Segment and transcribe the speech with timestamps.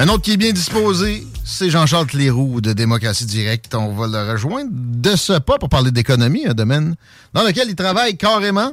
[0.00, 3.74] Un autre qui est bien disposé, c'est Jean-Charles Cléroux de Démocratie Directe.
[3.74, 6.96] On va le rejoindre de ce pas pour parler d'économie, un domaine
[7.34, 8.72] dans lequel il travaille carrément.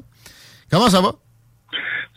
[0.71, 1.11] Comment ça va?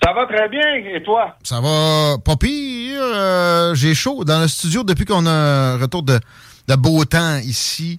[0.01, 0.61] Ça va très bien,
[0.95, 1.37] et toi?
[1.43, 3.01] Ça va pas pire.
[3.03, 6.21] euh, J'ai chaud dans le studio depuis qu'on a un retour de,
[6.69, 7.99] de beau temps ici.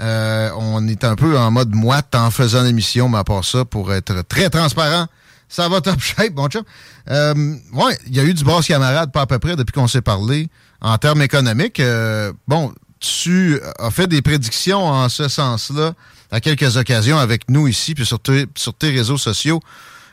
[0.00, 3.66] Euh, on est un peu en mode moite en faisant l'émission, mais à part ça,
[3.66, 5.04] pour être très transparent,
[5.48, 6.62] ça va top shape, mon chum.
[7.10, 9.88] Euh, ouais, il y a eu du brasse camarade, pas à peu près, depuis qu'on
[9.88, 10.48] s'est parlé.
[10.80, 15.92] En termes économiques, euh, bon, tu as fait des prédictions en ce sens-là
[16.30, 18.46] à quelques occasions avec nous ici, puis sur, tes-
[18.82, 19.60] réseaux sociaux.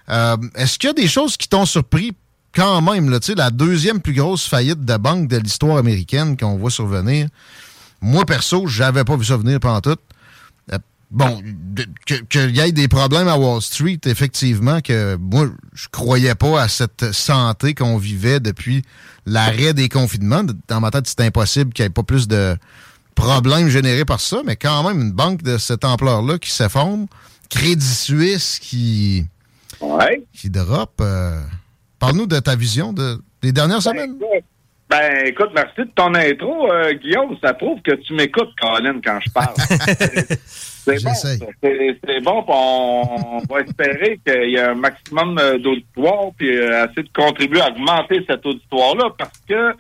[0.09, 2.13] Euh, Est-ce qu'il y a des choses qui t'ont surpris
[2.55, 3.09] quand même?
[3.09, 7.27] Là, la deuxième plus grosse faillite de banque de l'histoire américaine qu'on voit survenir.
[8.01, 9.97] Moi, perso, j'avais pas vu ça venir pendant tout.
[11.13, 15.87] Bon, de- que- qu'il y ait des problèmes à Wall Street, effectivement, que moi, je
[15.91, 18.81] croyais pas à cette santé qu'on vivait depuis
[19.27, 20.41] l'arrêt des confinements.
[20.67, 22.57] Dans ma tête, c'était impossible qu'il n'y ait pas plus de
[23.13, 27.05] problèmes générés par ça, mais quand même, une banque de cette ampleur-là qui s'effondre,
[27.49, 29.25] Crédit Suisse qui,
[30.33, 30.93] qui drop.
[30.99, 31.39] euh,
[31.99, 34.15] Parle-nous de ta vision de, des dernières semaines.
[34.89, 37.37] Ben, écoute, merci de ton intro, euh, Guillaume.
[37.43, 39.55] Ça prouve que tu m'écoutes, Colin, quand je parle.
[40.83, 41.13] c'est bon.
[41.61, 42.43] C'est bon.
[42.47, 47.61] On, va espérer qu'il y ait un maximum euh, d'auditoire, puis euh, essayer de contribuer
[47.61, 49.75] à augmenter cet auditoire-là, parce que,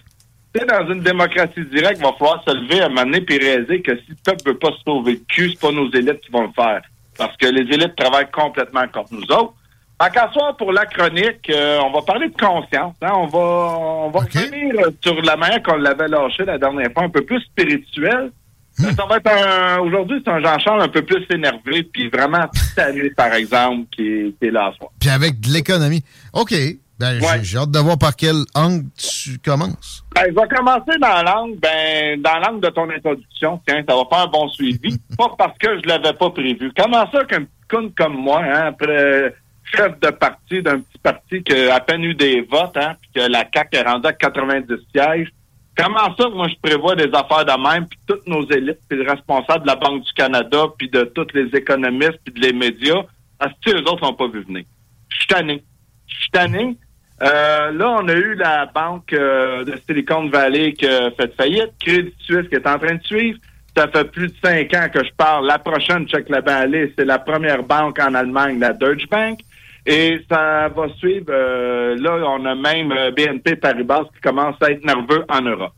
[0.65, 3.81] dans une démocratie directe, il va falloir se lever à un moment donné puis réaliser
[3.81, 6.31] que si le peuple veut pas se sauver le cul, c'est pas nos élites qui
[6.31, 6.81] vont le faire.
[7.17, 9.53] Parce que les élites travaillent complètement contre nous autres.
[9.99, 12.95] À qu'à soir, pour la chronique, euh, on va parler de conscience.
[13.01, 13.11] hein.
[13.13, 17.03] On va, on va revenir euh, sur la manière qu'on l'avait lâché la dernière fois,
[17.03, 18.31] un peu plus spirituel.
[18.75, 22.45] Ça va être un, aujourd'hui, c'est un Jean-Charles un peu plus énervé, puis vraiment
[22.75, 24.89] tanné, par exemple, qui est, qui est là à soir.
[24.99, 26.03] Puis avec de l'économie.
[26.33, 26.53] OK.
[26.99, 30.03] Ben, j'ai- J'ai hâte de voir par quel angle tu commences.
[30.15, 33.59] Ben, je vais commencer dans l'angle, ben, dans l'angle de ton introduction.
[33.67, 34.97] Tiens, ça va faire un bon suivi.
[35.17, 36.71] pas parce que je l'avais pas prévu.
[36.77, 39.35] Comment ça qu'un petit con comme moi, hein, après
[39.75, 43.09] chef de parti d'un petit parti qui a à peine eu des votes, hein, puis
[43.23, 45.29] que la CAQ est rendue à 90 sièges,
[45.75, 49.09] comment ça moi je prévois des affaires de même, puis toutes nos élites, puis le
[49.09, 53.03] responsable de la Banque du Canada, puis de tous les économistes, puis de les médias,
[53.41, 54.63] est-ce que eux autres l'ont pas vu venir?
[55.09, 55.63] Je suis tanné.
[56.07, 56.77] Je suis tanné.
[57.21, 61.71] Euh, là, on a eu la banque euh, de Silicon Valley qui a fait faillite,
[61.79, 63.39] Crédit Suisse qui est en train de suivre.
[63.75, 65.47] Ça fait plus de cinq ans que je parle.
[65.47, 69.39] La prochaine, check la aller, c'est la première banque en Allemagne, la Deutsche Bank.
[69.85, 71.25] Et ça va suivre.
[71.29, 75.73] euh, là, on a même euh, BNP Paribas qui commence à être nerveux en Europe.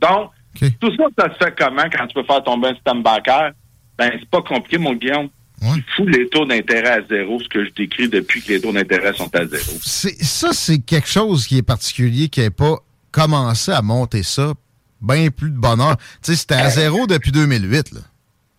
[0.00, 0.30] Donc,
[0.80, 3.52] tout ça, ça se fait comment quand tu peux faire tomber un système bancaire?
[3.98, 5.28] Ben, c'est pas compliqué, mon Guillaume.
[5.60, 8.72] Tu fous les taux d'intérêt à zéro, ce que je décris depuis que les taux
[8.72, 9.72] d'intérêt sont à zéro.
[9.80, 12.76] Ça, c'est quelque chose qui est particulier, qui n'a pas
[13.10, 14.52] commencé à monter ça.
[15.00, 15.96] Bien plus de bonheur.
[16.22, 17.92] Tu sais, c'était à zéro depuis 2008.
[17.92, 18.00] Là.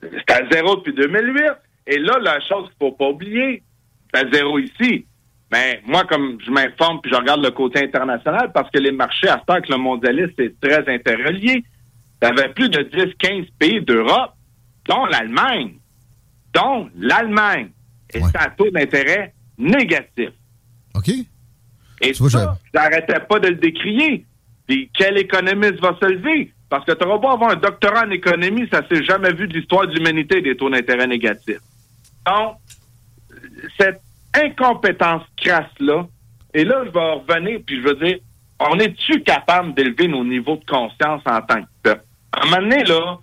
[0.01, 1.43] C'est à zéro depuis 2008.
[1.87, 3.61] Et là, la chose qu'il faut pas oublier,
[4.15, 5.05] c'est à zéro ici.
[5.51, 9.27] Mais moi, comme je m'informe puis je regarde le côté international, parce que les marchés,
[9.27, 11.63] à ce temps que le mondialiste, c'est très interrelié.
[12.21, 14.33] Tu avais plus de 10-15 pays d'Europe,
[14.87, 15.75] dont l'Allemagne.
[16.53, 17.69] Dont l'Allemagne.
[18.13, 20.29] Et c'est un taux d'intérêt négatif.
[20.95, 21.09] OK.
[22.01, 24.25] Et ça, j'arrêtais pas de le décrier.
[24.67, 26.51] Puis quel économiste va se lever?
[26.69, 29.87] Parce que tu pas avoir un doctorat en économie, ça s'est jamais vu de l'histoire
[29.87, 31.59] de l'humanité des taux d'intérêt négatifs.
[32.25, 32.57] Donc,
[33.79, 34.01] cette
[34.43, 36.07] incompétence crasse-là,
[36.53, 38.17] et là, je vais revenir, puis je veux dire,
[38.59, 42.03] on est-tu capable d'élever nos niveaux de conscience en tant que peuple?
[42.31, 43.17] À un moment donné, là,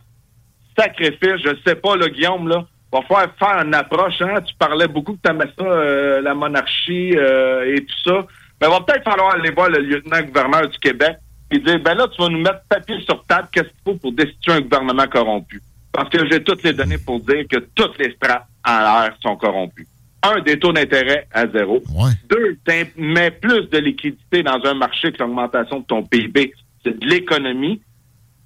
[0.78, 4.40] sacrifice, je sais pas, là, Guillaume, là, va falloir faire une approche, hein?
[4.42, 8.26] Tu parlais beaucoup que tu aimais ça, euh, la monarchie euh, et tout ça.
[8.60, 11.16] ben, il va peut-être falloir aller voir le lieutenant-gouverneur du Québec
[11.50, 14.12] et dire, ben là, tu vas nous mettre papier sur table, qu'est-ce qu'il faut pour
[14.12, 15.62] destituer un gouvernement corrompu?
[15.90, 19.36] Parce que j'ai toutes les données pour dire que toutes les strates en l'air sont
[19.36, 19.86] corrompues.
[20.22, 21.82] Un, des taux d'intérêt à zéro.
[22.28, 26.52] Deux, tu mets plus de liquidité dans un marché que l'augmentation de ton PIB.
[26.84, 27.80] C'est de l'économie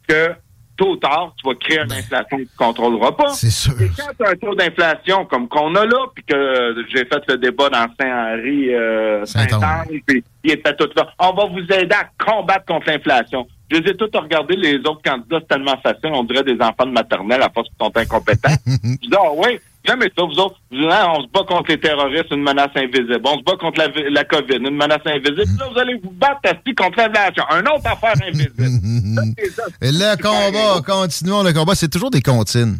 [0.08, 0.34] que
[0.76, 3.28] tôt ou tard, tu vas créer une inflation que tu ne contrôleras pas.
[3.30, 3.80] C'est sûr.
[3.80, 7.22] Et quand tu as un taux d'inflation comme qu'on a là, puis que j'ai fait
[7.28, 11.94] le débat dans Saint-Henri, euh, Saint-Anne, puis il était tout là, on va vous aider
[11.94, 13.46] à combattre contre l'inflation.
[13.70, 16.86] Je les ai tous regardés, les autres candidats, c'est tellement facile, on dirait des enfants
[16.86, 18.54] de maternelle à force qu'ils sont incompétents.
[18.66, 20.60] je dis, ah oui, jamais ça, vous autres.
[20.70, 23.20] Vous hein, on se bat contre les terroristes, une menace invisible.
[23.24, 25.44] On se bat contre la, la COVID, une menace invisible.
[25.58, 26.40] là, vous allez vous battre
[26.76, 27.44] contre l'inflation.
[27.50, 28.54] Un autre affaire invisible.
[29.82, 32.78] Et le combat, continuons le combat, c'est toujours des comptines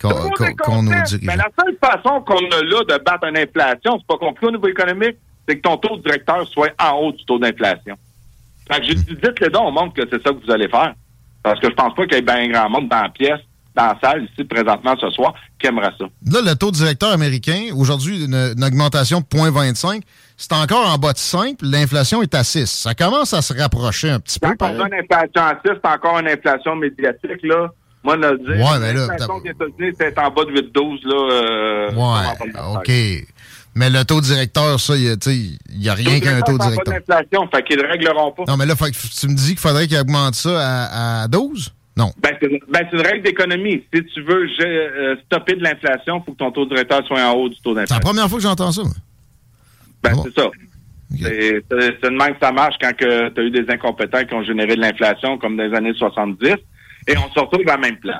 [0.00, 1.18] qu'on nous dit.
[1.22, 4.50] Mais la seule façon qu'on a là de battre une inflation, c'est pas compris au
[4.50, 5.16] niveau économique,
[5.48, 7.96] c'est que ton taux directeur soit en haut du taux d'inflation.
[8.70, 10.94] Fait que dites-le donc au monde que c'est ça que vous allez faire.
[11.42, 13.40] Parce que je pense pas qu'il y ait bien grand monde dans la pièce,
[13.74, 16.04] dans la salle, ici, présentement, ce soir, qui aimerait ça.
[16.30, 20.02] Là, le taux directeur américain, aujourd'hui, une, augmentation de 0,25,
[20.36, 22.66] c'est encore en bas de 5, l'inflation est à 6.
[22.66, 24.48] Ça commence à se rapprocher un petit peu.
[24.58, 27.68] Quand on a une inflation à 6, c'est encore une inflation médiatique, là.
[28.04, 31.32] Moi, le dire, ouais, mais là, l'inflation des États-Unis, c'est en bas de 8-12, là.
[31.32, 33.26] Euh, ouais, OK.
[33.76, 35.18] Mais le taux directeur, ça, il
[35.76, 36.84] n'y a, rien qu'un taux directeur.
[36.84, 38.44] pas d'inflation, fait qu'ils ne régleront pas.
[38.46, 41.72] Non, mais là, tu me dis qu'il faudrait qu'ils augmentent ça à, à 12?
[41.96, 42.10] Non.
[42.18, 43.84] Ben, ben, c'est une règle d'économie.
[43.92, 47.32] Si tu veux euh, stopper de l'inflation, il faut que ton taux directeur soit en
[47.34, 47.94] haut du taux d'inflation.
[47.96, 48.82] C'est la première fois que j'entends ça.
[50.02, 50.50] Ben, ah c'est ça.
[51.16, 54.74] C'est une même que ça marche quand tu as eu des incompétents qui ont généré
[54.74, 56.56] de l'inflation, comme dans les années 70,
[57.06, 58.18] et on se retrouve dans le même plan.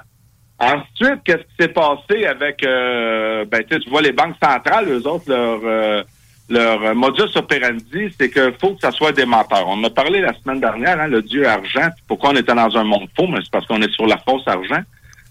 [0.59, 5.29] Ensuite, qu'est-ce qui s'est passé avec, euh, ben, tu vois, les banques centrales, eux autres,
[5.29, 6.03] leur, euh,
[6.49, 9.67] leur modus operandi, c'est qu'il faut que ça soit des menteurs.
[9.67, 12.85] On a parlé la semaine dernière, hein, le dieu argent, pourquoi on était dans un
[12.85, 14.83] monde faux, mais c'est parce qu'on est sur la fausse argent.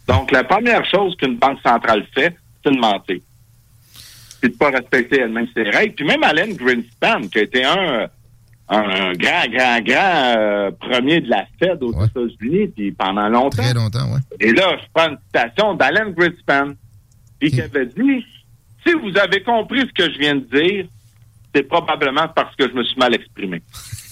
[0.07, 3.19] Donc, la première chose qu'une banque centrale fait, c'est de mentir.
[4.42, 5.94] C'est de pas respecter elle-même ses règles.
[5.95, 8.09] Puis même Allen Greenspan, qui a été un
[8.69, 13.62] un grand, grand, grand euh, premier de la Fed aux États-Unis, puis pendant longtemps.
[13.62, 14.19] Très longtemps, oui.
[14.39, 16.74] Et là, je prends une citation d'Alan Greenspan,
[17.39, 18.25] puis qui avait dit,
[18.86, 20.86] si vous avez compris ce que je viens de dire,
[21.54, 23.62] c'est probablement parce que je me suis mal exprimé.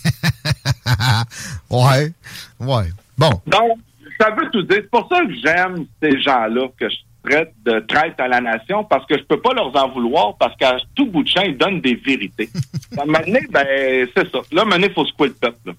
[1.70, 2.12] ouais,
[2.60, 2.90] ouais.
[3.18, 3.42] Bon.
[3.48, 3.80] Donc,
[4.20, 4.78] ça veut tout dire.
[4.82, 8.84] C'est pour ça que j'aime ces gens-là, que je traite de traite à la nation
[8.84, 11.58] parce que je peux pas leur en vouloir parce qu'à tout bout de champ, ils
[11.58, 12.50] donnent des vérités.
[12.98, 14.40] à un moment donné, ben, c'est ça.
[14.52, 15.74] Là, à un moment donné, il faut secouer le peuple.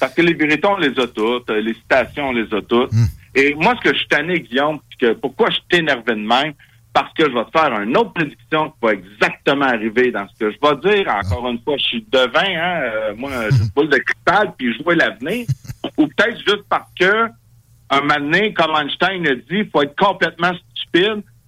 [0.00, 1.50] Parce que les vérités, on les a toutes.
[1.50, 2.92] Les citations, on les a toutes.
[2.92, 3.06] Hmm.
[3.34, 6.52] Et moi, ce que je suis tanné, Guillaume, que pourquoi je suis énervé de même,
[6.92, 10.38] parce que je vais te faire une autre prédiction qui va exactement arriver dans ce
[10.38, 11.08] que je vais dire.
[11.08, 14.82] Encore une fois, je suis devin, hein, euh, moi, je boule de cristal, puis je
[14.82, 15.46] vois l'avenir.
[15.96, 17.28] Ou peut-être juste parce que
[17.90, 20.52] un moment donné, comme Einstein a dit, il faut être complètement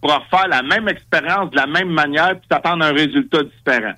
[0.01, 3.95] pour faire la même expérience de la même manière puis s'attendre à un résultat différent.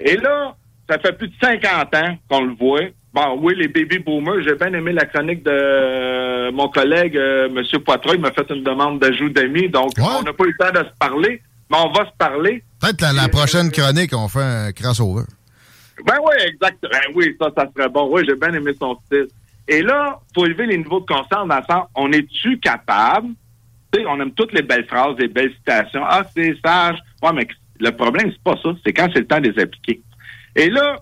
[0.00, 0.54] Et là,
[0.88, 2.80] ça fait plus de 50 ans qu'on le voit.
[3.18, 7.48] Bon, oui, les baby boomers, j'ai bien aimé la chronique de euh, mon collègue, euh,
[7.48, 7.64] M.
[7.84, 8.14] Poitras.
[8.14, 10.84] Il m'a fait une demande d'ajout d'amis, donc on n'a pas eu le temps de
[10.86, 12.62] se parler, mais on va se parler.
[12.80, 15.24] Peut-être la, la prochaine chronique, on fait un crossover.
[16.06, 16.92] Ben oui, exactement.
[16.92, 18.08] Ben oui, ça, ça serait bon.
[18.12, 19.26] Oui, j'ai bien aimé son style.
[19.66, 23.30] Et là, faut élever les niveaux de conscience dans le sens, on est-tu capable?
[24.06, 26.04] On aime toutes les belles phrases, les belles citations.
[26.04, 26.98] Ah, c'est sage.
[27.20, 27.48] Ouais, mais
[27.80, 28.68] le problème, c'est pas ça.
[28.86, 30.00] C'est quand c'est le temps de les appliquer.
[30.54, 30.98] Et là,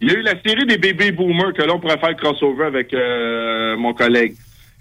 [0.00, 2.64] il y a eu la série des baby boomers que là, on pourrait faire crossover
[2.64, 4.34] avec euh, mon collègue.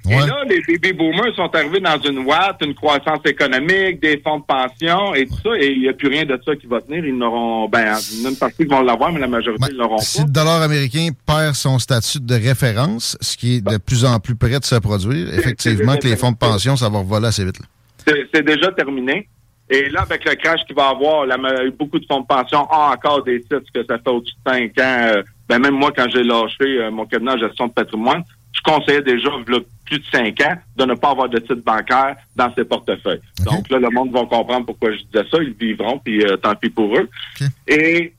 [0.09, 4.39] Et là, les baby boomers sont arrivés dans une Watt, une croissance économique, des fonds
[4.39, 6.81] de pension et tout ça, et il n'y a plus rien de ça qui va
[6.81, 7.05] tenir.
[7.05, 7.95] Ils n'auront, ben,
[8.25, 10.01] une partie vont l'avoir, mais la majorité ne l'auront pas.
[10.01, 14.19] Si le dollar américain perd son statut de référence, ce qui est de plus en
[14.19, 17.43] plus près de se produire, effectivement, que les fonds de pension, ça va revoler assez
[17.43, 17.59] vite.
[18.33, 19.27] C'est déjà terminé.
[19.69, 21.37] Et là, avec le crash qu'il va avoir, la,
[21.77, 24.79] beaucoup de fonds de pension ont encore des titres que ça fait au-dessus de 5
[24.79, 25.07] ans.
[25.15, 28.61] Euh, ben, même moi, quand j'ai lâché euh, mon cabinet en gestion de patrimoine, je
[28.61, 29.29] conseillais déjà,
[29.85, 33.21] plus de cinq ans, de ne pas avoir de titre bancaire dans ses portefeuilles.
[33.45, 35.37] Donc là, le monde va comprendre pourquoi je disais ça.
[35.41, 37.09] Ils vivront, puis euh, tant pis pour eux.
[37.67, 38.13] Et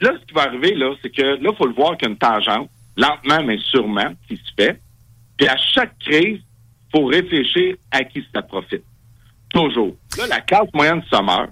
[0.00, 2.10] là, ce qui va arriver, là, c'est que là, il faut le voir qu'il y
[2.10, 4.80] a une tangente, lentement mais sûrement, qui se fait.
[5.36, 8.82] Puis à chaque crise, il faut réfléchir à qui ça profite.
[9.50, 9.96] Toujours.
[10.18, 11.50] Là, la classe moyenne se meurt.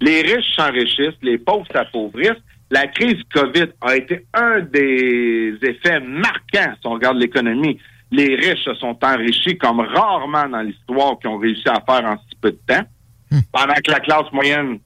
[0.00, 6.74] Les riches s'enrichissent, les pauvres s'appauvrissent la crise COVID a été un des effets marquants
[6.80, 7.78] si on regarde l'économie.
[8.10, 12.16] Les riches se sont enrichis comme rarement dans l'histoire qu'ils ont réussi à faire en
[12.18, 12.84] si peu de temps,
[13.30, 13.40] hmm.
[13.52, 14.78] pendant que la classe moyenne,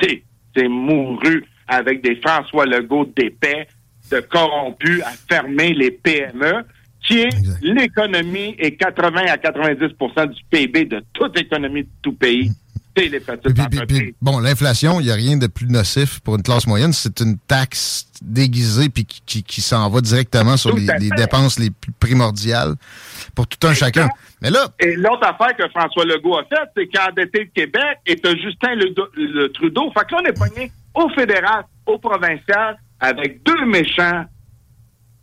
[0.00, 0.22] c'est,
[0.54, 3.68] c'est mouru avec des François Legault d'épais,
[4.10, 6.64] de corrompus à fermer les PME,
[7.02, 12.50] qui est l'économie et 80 à 90% du PIB de toute économie de tout pays.
[12.50, 14.12] C'est les petites entreprises.
[14.20, 16.92] bon, l'inflation, il n'y a rien de plus nocif pour une classe moyenne.
[16.92, 21.92] C'est une taxe déguisée puis qui, qui, s'en va directement sur les, dépenses les plus
[21.92, 22.74] primordiales
[23.34, 24.08] pour tout un chacun.
[24.42, 24.68] Mais là.
[24.78, 28.16] Et l'autre affaire que François Legault a faite, c'est qu'il a endetté le Québec et
[28.16, 29.90] tu Justin le, Trudeau.
[29.92, 34.24] Fait que là, on est pogné au fédéral, au provincial, avec deux méchants.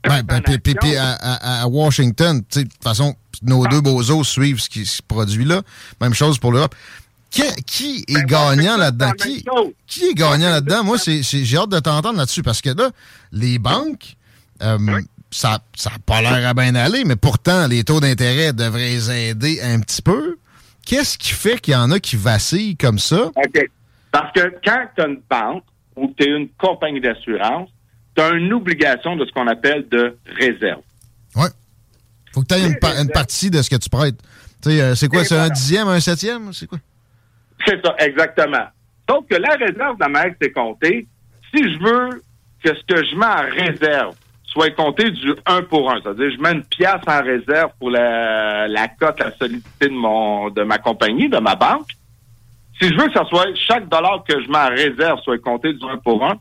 [0.03, 5.01] Ben, puis, à, Washington, de toute façon, nos deux beaux os suivent ce qui se
[5.01, 5.62] produit là.
[6.01, 6.75] Même chose pour l'Europe.
[7.29, 9.12] Qui, qui, est ben, gagnant là-dedans?
[9.12, 9.46] Qui,
[9.86, 10.84] qui, est gagnant là-dedans?
[10.84, 12.89] Moi, j'ai hâte de t'entendre là-dessus parce que là,
[13.31, 14.15] les banques,
[14.62, 14.77] euh,
[15.29, 19.62] ça n'a pas l'air à bien aller, mais pourtant, les taux d'intérêt devraient les aider
[19.62, 20.38] un petit peu.
[20.86, 23.25] Qu'est-ce qui fait qu'il y en a qui vacillent comme ça?
[23.25, 23.69] OK.
[24.12, 25.63] Parce que quand tu as une banque
[25.96, 27.69] ou tu es une compagnie d'assurance,
[28.15, 30.81] tu as une obligation de ce qu'on appelle de réserve.
[31.36, 31.48] Oui.
[32.34, 34.19] faut que tu aies une, partie de ce que tu prêtes.
[34.65, 35.24] Euh, c'est quoi?
[35.24, 36.53] C'est un dixième, un septième?
[36.53, 36.79] C'est quoi?
[37.66, 38.68] C'est ça, exactement.
[39.08, 41.08] Donc, que la réserve de la mère, c'est compté.
[41.54, 42.22] Si je veux
[42.64, 46.42] que ce que je mets en réserve soit compté du 1 pour 1, c'est-à-dire je
[46.42, 50.78] mets une pièce en réserve pour la, la cote, la solidité de mon de ma
[50.78, 51.90] compagnie, de ma banque,
[52.82, 55.74] si je veux que ça soit chaque dollar que je mets en réserve soit compté
[55.74, 56.36] du 1 pour 1,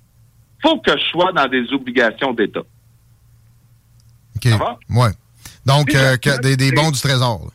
[0.62, 2.60] faut que je sois dans des obligations d'État.
[4.36, 4.44] OK.
[4.44, 4.78] Ça va?
[4.90, 5.10] Ouais.
[5.64, 7.50] Donc, euh, des, des bons du Trésor.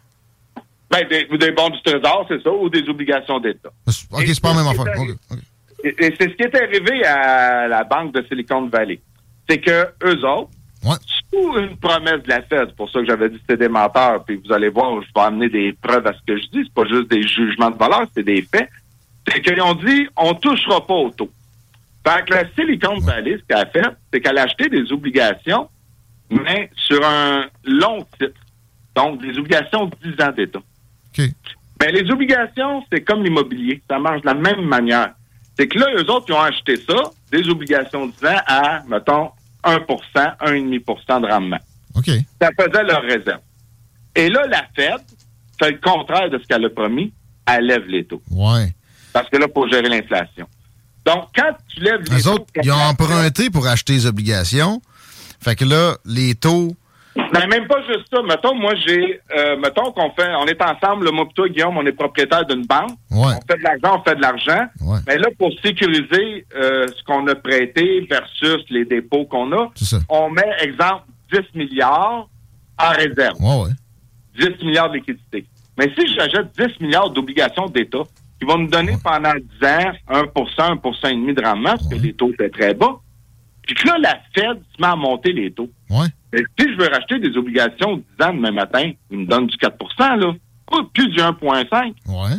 [0.92, 3.70] Ben, des, des, bons du Trésor, c'est ça, ou des obligations d'État.
[4.12, 4.94] OK, c'est pas la même affaire.
[5.84, 9.00] Et, c'est ce qui est arrivé à la banque de Silicon Valley.
[9.50, 10.52] C'est que eux autres,
[11.32, 13.70] sous une promesse de la Fed, c'est pour ça que j'avais dit que c'était des
[13.70, 16.64] menteurs, puis vous allez voir, je vais amener des preuves à ce que je dis,
[16.66, 18.70] c'est pas juste des jugements de valeur, c'est des faits,
[19.28, 21.30] c'est qu'ils ont dit, on touchera pas au taux.
[22.06, 25.70] Fait que la Silicon Valley, ce qu'elle a fait, c'est qu'elle a acheté des obligations,
[26.30, 28.40] mais sur un long titre.
[28.96, 30.60] Donc, des obligations de 10 ans d'État.
[31.12, 31.34] Okay.
[31.80, 33.82] Ben, les obligations, c'est comme l'immobilier.
[33.90, 35.14] Ça marche de la même manière.
[35.58, 38.84] C'est que là, eux autres, ils ont acheté ça, des obligations de 10 ans à,
[38.88, 39.32] mettons,
[39.64, 41.60] 1% 1,5% de rendement.
[41.96, 42.10] OK.
[42.42, 43.42] Ça faisait leur réserve.
[44.16, 45.02] Et là, la Fed
[45.60, 47.14] fait le contraire de ce qu'elle a promis.
[47.46, 48.22] Elle lève les taux.
[48.30, 48.74] Ouais.
[49.14, 50.48] Parce que là, pour gérer l'inflation.
[51.06, 54.82] Donc, quand tu lèves les, les autres, ils ont emprunté pour acheter les obligations.
[55.40, 56.76] Fait que là, les taux.
[57.16, 58.22] Ben, même pas juste ça.
[58.22, 61.86] Mettons, moi, j'ai, euh, mettons qu'on fait, on est ensemble, le moi toi, Guillaume, on
[61.86, 62.92] est propriétaire d'une banque.
[63.12, 63.34] Ouais.
[63.36, 64.66] On fait de l'argent, on fait de l'argent.
[64.82, 65.00] Ouais.
[65.08, 69.72] Mais là, pour sécuriser euh, ce qu'on a prêté versus les dépôts qu'on a,
[70.10, 71.04] on met, exemple,
[71.34, 72.28] 10 milliards
[72.80, 73.36] en réserve.
[73.40, 74.50] Ouais, ouais.
[74.58, 75.46] 10 milliards de liquidités.
[75.78, 78.04] Mais si j'achète 10 milliards d'obligations d'État,
[78.40, 82.32] qui vont nous donner pendant 10 ans 1% 1,5% de rendement, parce que les taux
[82.32, 83.00] étaient très bas.
[83.74, 85.70] Puis que là, la Fed se met à monter les taux.
[85.90, 86.08] Ouais.
[86.34, 89.56] Et si je veux racheter des obligations 10 ans demain matin, ils me donnent du
[89.56, 90.34] 4% là.
[90.70, 92.38] Pas plus du 1,5 Ouais.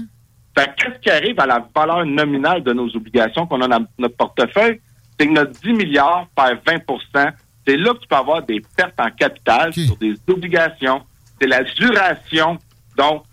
[0.58, 4.16] Fait qu'est-ce qui arrive à la valeur nominale de nos obligations qu'on a dans notre
[4.16, 4.80] portefeuille?
[5.18, 7.32] C'est que notre 10 milliards perd 20%
[7.66, 11.00] C'est là que tu peux avoir des pertes en capital sur des obligations.
[11.40, 12.58] C'est la duration.
[12.96, 13.24] Donc,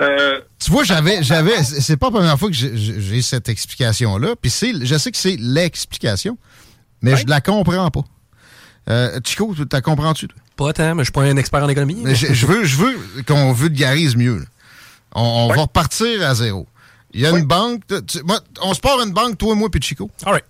[0.00, 4.34] euh, tu vois, j'avais, j'avais, c'est pas la première fois que j'ai cette explication-là.
[4.40, 6.38] Puis c'est, je sais que c'est l'explication,
[7.04, 8.04] mais je la comprends pas.
[8.90, 10.28] Euh, Chico, tu la comprends-tu?
[10.56, 12.02] Pas tant, mais je suis pas un expert en économie.
[12.04, 14.44] Mais je, veux, je veux qu'on vulgarise mieux.
[15.14, 16.66] On, va repartir à zéro.
[17.12, 17.82] Il y a une banque.
[18.24, 20.10] moi, on se part une banque, toi, moi, puis Chico.
[20.26, 20.44] All right.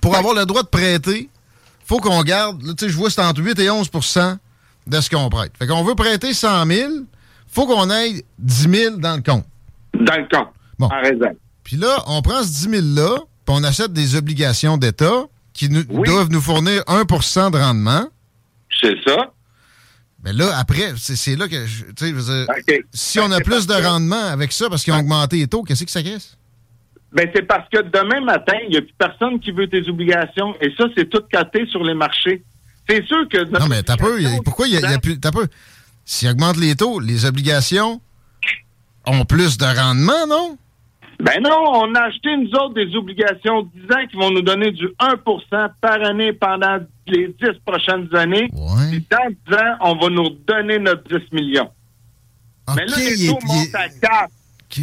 [0.00, 1.30] Pour avoir le droit de prêter,
[1.86, 2.60] faut qu'on garde.
[2.76, 4.36] Tu sais, je vois c'est entre 8 et 11%
[4.86, 5.52] de ce qu'on prête.
[5.58, 6.90] Fait qu'on veut prêter 100 000
[7.54, 9.46] faut qu'on ait 10 000 dans le compte.
[9.94, 10.52] Dans le compte.
[10.76, 10.86] Bon.
[10.86, 11.36] En réserve.
[11.62, 15.84] Puis là, on prend ce 10 000-là, puis on achète des obligations d'État qui nous,
[15.84, 18.06] doivent nous fournir 1% de rendement.
[18.80, 19.32] C'est ça.
[20.24, 23.66] Mais là, après, c'est là que, tu sais, je veux dire, si on a plus
[23.66, 26.36] de rendement avec ça parce qu'ils ont augmenté les taux, qu'est-ce que ça casse?
[27.12, 30.56] Ben, c'est parce que demain matin, il n'y a plus personne qui veut tes obligations.
[30.60, 32.42] Et ça, c'est tout caté sur les marchés.
[32.88, 33.44] C'est sûr que...
[33.44, 34.18] Non, mais t'as peu.
[34.44, 35.20] Pourquoi il y, a plus...
[35.20, 35.46] T'as peu.
[36.04, 38.00] S'ils augmentent les taux, les obligations
[39.06, 40.58] ont plus de rendement, non?
[41.20, 44.72] Ben non, on a acheté, nous autres, des obligations 10 ans qui vont nous donner
[44.72, 48.50] du 1% par année pendant les 10 prochaines années.
[48.52, 49.02] Ouais.
[49.10, 51.70] dans 10 ans, on va nous donner notre 10 millions.
[52.74, 54.24] Mais là, les taux montent à 4.
[54.24, 54.82] OK.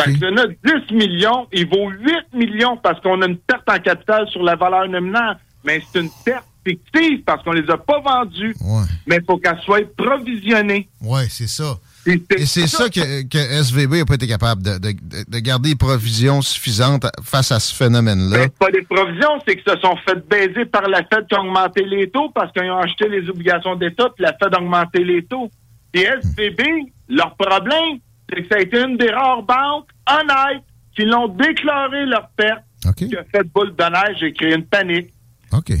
[0.00, 0.54] Fait que notre
[0.88, 4.56] 10 millions, il vaut 8 millions parce qu'on a une perte en capital sur la
[4.56, 5.38] valeur nominale.
[5.64, 8.56] Mais c'est une perte fictive parce qu'on les a pas vendus.
[8.60, 8.82] Ouais.
[9.06, 10.88] Mais il faut qu'elles soient provisionnées.
[11.00, 11.78] Oui, c'est ça.
[12.06, 14.92] Et c'est ça que, que, SVB n'a pas été capable de, de,
[15.28, 18.38] de, garder des provisions suffisantes face à ce phénomène-là.
[18.38, 21.40] Ben, pas des provisions, c'est qu'ils se sont fait baiser par la Fed qui a
[21.40, 25.02] augmenté les taux parce qu'ils ont acheté les obligations d'État, puis la Fed a augmenté
[25.02, 25.50] les taux.
[25.94, 26.62] Et SVB,
[27.08, 30.62] leur problème, c'est que ça a été une des rares banques honnêtes
[30.94, 32.64] qui l'ont déclaré leur perte,
[32.96, 35.10] qui a fait boule de neige et créé une panique.
[35.52, 35.72] OK.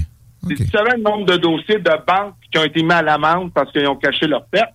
[0.48, 3.52] Si tu savais le nombre de dossiers de banques qui ont été mis à l'amende
[3.52, 4.74] parce qu'ils ont caché leur perte,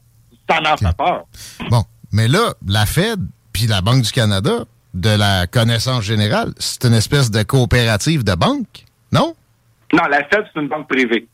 [0.50, 1.26] ça en fait peur.
[1.70, 3.20] Bon, mais là, la Fed
[3.54, 8.34] puis la Banque du Canada, de la connaissance générale, c'est une espèce de coopérative de
[8.34, 9.36] banque, non?
[9.94, 11.28] Non, la Fed, c'est une banque privée.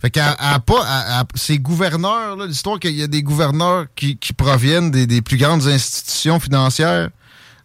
[0.00, 5.36] Fait qu'à pas, ces gouverneurs, l'histoire qu'il y a des gouverneurs qui, proviennent des, plus
[5.36, 7.10] grandes institutions financières,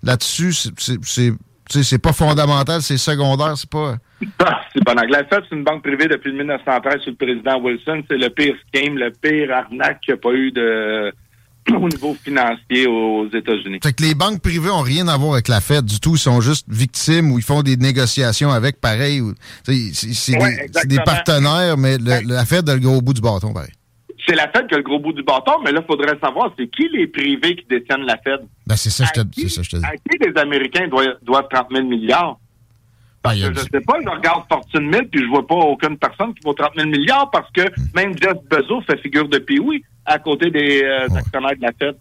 [0.02, 1.34] là-dessus, c'est
[2.02, 3.96] pas fondamental, c'est secondaire, c'est pas.
[4.40, 8.04] Ah, c'est bon La Fed, c'est une banque privée depuis 1913 sous le président Wilson.
[8.10, 11.14] C'est le pire scheme, le pire arnaque qu'il n'y a pas eu de
[11.74, 13.80] au niveau financier aux États-Unis.
[13.84, 16.16] Fait que les banques privées ont rien à voir avec la Fed du tout.
[16.16, 19.22] Ils sont juste victimes ou ils font des négociations avec, pareil.
[19.66, 20.38] C'est
[20.86, 23.72] des, partenaires, mais la Fed a le gros bout du bâton, pareil.
[24.26, 26.54] C'est la Fed qui a le gros bout du bâton, mais là, il faudrait savoir,
[26.58, 28.40] c'est qui les privés qui détiennent la Fed?
[28.66, 29.60] Ben, c'est ça, je te dis.
[29.84, 32.40] À qui les Américains doivent, doivent 30 000 milliards?
[33.24, 36.34] Parce que je sais pas, je regarde Fortune 1000 puis je vois pas aucune personne
[36.34, 37.62] qui vaut 30 000 milliards parce que
[37.96, 41.96] même Jeff Bezos fait figure de pioui à côté des euh, actionnaires de la Fed.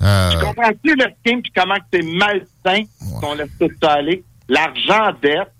[0.00, 0.30] Euh...
[0.30, 2.84] Tu comprends-tu le scheme puis comment c'est malsain
[3.20, 4.22] qu'on laisse tout ça aller?
[4.48, 5.52] L'argent dette,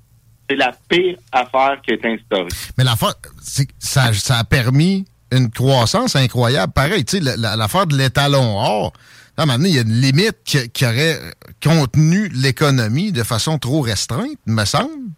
[0.48, 2.48] c'est la pire affaire qui est instaurée.
[2.78, 6.72] Mais l'affaire, ça, ça a permis une croissance incroyable.
[6.72, 8.92] Pareil, tu sais, l'affaire de l'étalon or,
[9.36, 11.18] à un il y a une limite qui, aurait
[11.62, 15.12] contenu l'économie de façon trop restreinte, me semble.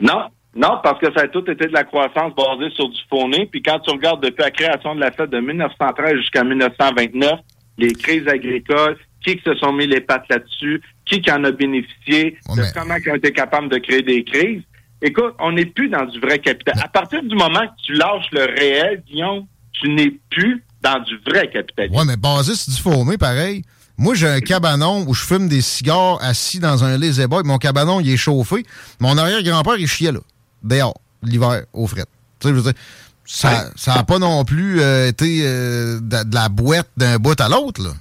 [0.00, 3.48] Non, non, parce que ça a tout été de la croissance basée sur du fourné.
[3.50, 7.40] Puis quand tu regardes depuis la création de la fête de 1913 jusqu'à 1929,
[7.78, 12.38] les crises agricoles, qui se sont mis les pattes là-dessus, qui, qui en a bénéficié,
[12.74, 14.62] comment ils ont été capables de créer des crises.
[15.06, 16.74] Écoute, on n'est plus dans du vrai capital.
[16.82, 21.16] À partir du moment que tu lâches le réel, Guillaume, tu n'es plus dans du
[21.30, 21.94] vrai capitalisme.
[21.96, 23.62] Ouais, mais basé sur du fourmé, pareil.
[23.96, 27.44] Moi, j'ai un cabanon où je fume des cigares assis dans un lazy boy.
[27.44, 28.66] Mon cabanon, il est chauffé.
[28.98, 30.18] Mon arrière-grand-père, il chiait là,
[30.64, 32.04] dehors, l'hiver, au fret.
[32.40, 32.80] Tu sais, je veux dire,
[33.24, 37.94] ça n'a pas non plus euh, été euh, de, la boîte d'un bout à l'autre.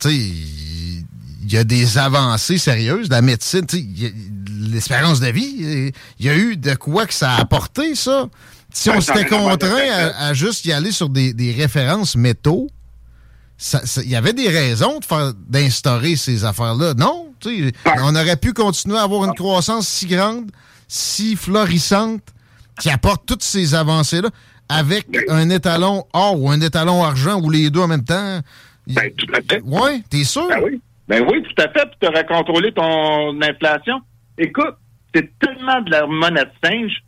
[0.00, 3.10] Tu sais, il y a des avancées sérieuses.
[3.10, 4.14] La médecine, tu sais,
[4.54, 8.28] l'espérance de vie, il y a eu de quoi que ça a apporté, ça.
[8.72, 9.88] Si on s'était contraint
[10.18, 12.68] à, juste y aller sur des, références métaux,
[14.02, 14.98] il y avait des raisons
[15.48, 16.94] d'instaurer ces affaires-là.
[16.94, 17.32] Non,
[18.02, 20.50] on aurait pu continuer à avoir une croissance si grande,
[20.88, 22.22] si florissante,
[22.80, 24.30] qui apporte toutes ces avancées-là,
[24.68, 28.40] avec un étalon or ou un étalon argent ou les deux en même temps.
[28.88, 29.62] Ben, tout à fait.
[29.64, 30.48] Oui, t'es sûr?
[30.48, 30.80] Ben oui.
[31.06, 31.88] Ben oui, tout à fait.
[32.00, 34.00] tu aurais contrôlé ton inflation.
[34.38, 34.76] Écoute,
[35.14, 37.02] c'est tellement de la monnaie de singe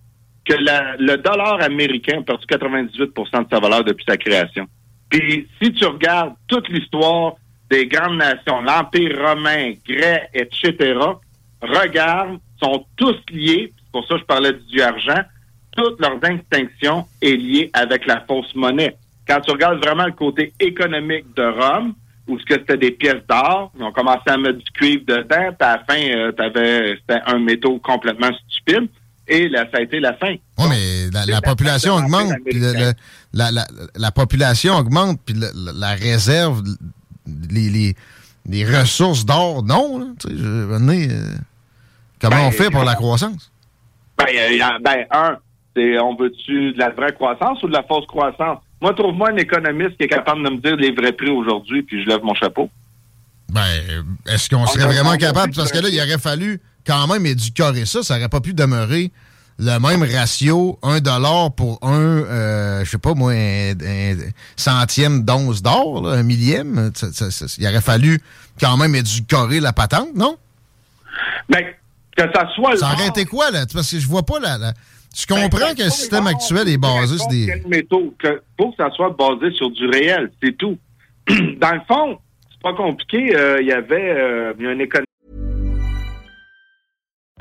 [0.45, 4.67] que le dollar américain a perdu 98% de sa valeur depuis sa création.
[5.11, 7.35] Puis si tu regardes toute l'histoire
[7.69, 10.99] des grandes nations, l'Empire romain, grec, etc.,
[11.61, 15.21] regarde, sont tous liés, c'est pour ça que je parlais du argent,
[15.77, 18.97] toutes leurs extinctions est liée avec la fausse monnaie.
[19.27, 21.95] Quand tu regardes vraiment le côté économique de Rome,
[22.29, 25.53] où ce que c'était des pièces d'or, ils ont commencé à mettre du cuivre dedans,
[25.59, 28.89] puis à la fin, euh, c'était un métaux complètement stupide
[29.29, 30.35] et ça a été la fin.
[30.59, 32.61] Oui, mais la, population augmente, puis
[33.33, 36.63] la, population augmente, puis la, réserve,
[37.51, 37.95] les,
[38.49, 40.15] les, ressources d'or, non.
[40.21, 40.79] Tu sais, euh,
[42.21, 43.51] comment ben, on fait pour la croissance?
[44.19, 44.27] Ben,
[44.81, 45.39] ben un,
[46.01, 48.61] on veut-tu de la vraie croissance ou de la fausse croissance?
[48.81, 52.03] Moi, trouve-moi un économiste qui est capable de me dire les vrais prix aujourd'hui, puis
[52.03, 52.71] je lève mon chapeau.
[53.51, 53.63] Ben,
[54.27, 55.55] est-ce qu'on serait vraiment capable?
[55.55, 58.03] Parce que là, il aurait fallu quand même éduquer ça.
[58.03, 59.11] Ça n'aurait pas pu demeurer
[59.59, 64.17] le même ratio, un dollar pour un, euh, je sais pas moi, un,
[64.57, 66.93] centième d'once d'or, un millième.
[67.59, 68.21] il aurait fallu
[68.61, 70.37] quand même éduquer la patente, non?
[71.49, 71.65] Ben,
[72.17, 72.77] que ça soit...
[72.77, 73.65] Ça aurait été quoi, là?
[73.73, 74.75] Parce que je vois pas la...
[75.17, 77.63] Je comprends que le système actuel est basé sur des...
[77.67, 80.77] Métaux, que, pour que ça soit basé sur du réel, c'est tout.
[81.29, 82.19] Dans le fond,
[82.51, 83.35] c'est pas compliqué.
[83.35, 85.07] Euh, il y avait euh, une économie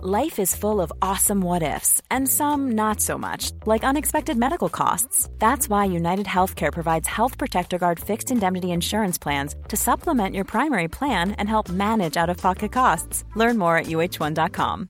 [0.08, 4.70] Life is full of awesome what ifs, and some not so much, like unexpected medical
[4.70, 5.30] costs.
[5.40, 10.46] That's why United Healthcare provides Health Protector Guard fixed indemnity insurance plans to supplement your
[10.46, 13.24] primary plan and help manage out of pocket costs.
[13.36, 14.90] Learn more at uh1.com.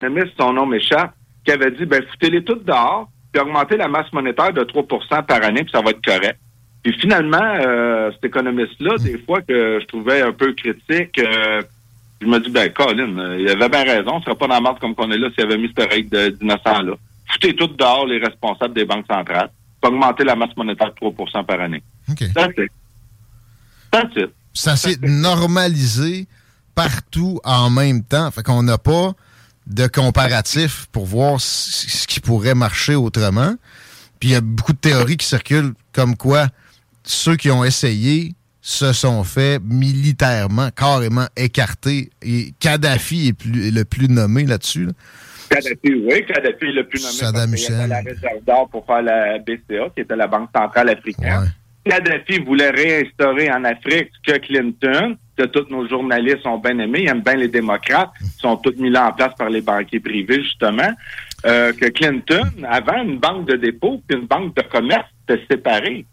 [0.00, 4.12] Économiste, son nom m'échappe, qui avait dit, ben, foutez-les toutes dehors, puis augmentez la masse
[4.12, 4.86] monétaire de 3
[5.22, 6.38] par année, puis ça va être correct.
[6.82, 11.62] Puis finalement, euh, cet économiste-là, des fois que je trouvais un peu critique, euh,
[12.20, 14.60] je me dis, ben, Colin, euh, il avait bien raison, on serait pas dans la
[14.60, 16.94] merde comme qu'on est là s'il avait mis cette règle d'innocent-là.
[17.32, 21.42] Foutez toutes dehors les responsables des banques centrales, puis augmentez la masse monétaire de 3
[21.44, 21.82] par année.
[22.10, 22.32] OK.
[22.34, 22.72] That's it.
[23.90, 24.30] That's it.
[24.52, 26.26] Ça s'est normalisé
[26.74, 28.30] partout en même temps.
[28.30, 29.12] Fait qu'on n'a pas
[29.66, 33.54] de comparatif pour voir ce qui pourrait marcher autrement.
[34.20, 36.48] Puis il y a beaucoup de théories qui circulent comme quoi
[37.04, 42.10] ceux qui ont essayé se sont fait militairement, carrément écartés.
[42.22, 44.86] Et Kadhafi est, plus- le plus nommé là-dessus.
[44.86, 44.92] là.
[45.50, 47.78] Kadhafi, oui, Kadhafi est le plus nommé Saddam Hussein.
[47.80, 51.40] avait la réserve d'or pour faire la BCA, qui était la Banque centrale africaine.
[51.40, 51.48] Ouais.
[51.84, 57.00] Kadhafi voulait réinstaurer en Afrique ce que Clinton, que tous nos journalistes ont bien aimé,
[57.02, 60.00] ils aiment bien les démocrates, ils sont tous mis là en place par les banquiers
[60.00, 60.90] privés, justement,
[61.44, 66.06] euh, que Clinton, avant une banque de dépôt puis une banque de commerce, c'était séparé.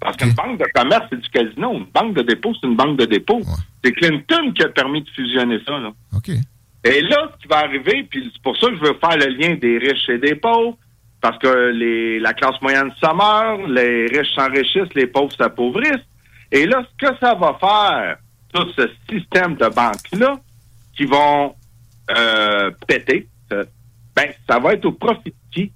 [0.00, 1.72] Parce qu'une banque de commerce, c'est du casino.
[1.72, 3.40] Une banque de dépôt, c'est une banque de dépôt.
[3.82, 5.78] C'est Clinton qui a permis de fusionner ça.
[5.78, 5.92] Là.
[6.14, 6.30] OK.
[6.84, 9.34] Et là, ce qui va arriver, puis c'est pour ça que je veux faire le
[9.34, 10.76] lien des riches et des pauvres,
[11.24, 16.04] parce que les, la classe moyenne se meurt, les riches s'enrichissent, les pauvres s'appauvrissent.
[16.52, 18.18] Et là, ce que ça va faire,
[18.52, 20.36] tout ce système de banques-là,
[20.94, 21.54] qui vont
[22.14, 23.64] euh, péter, euh,
[24.14, 25.72] ben, ça va être au profit de qui?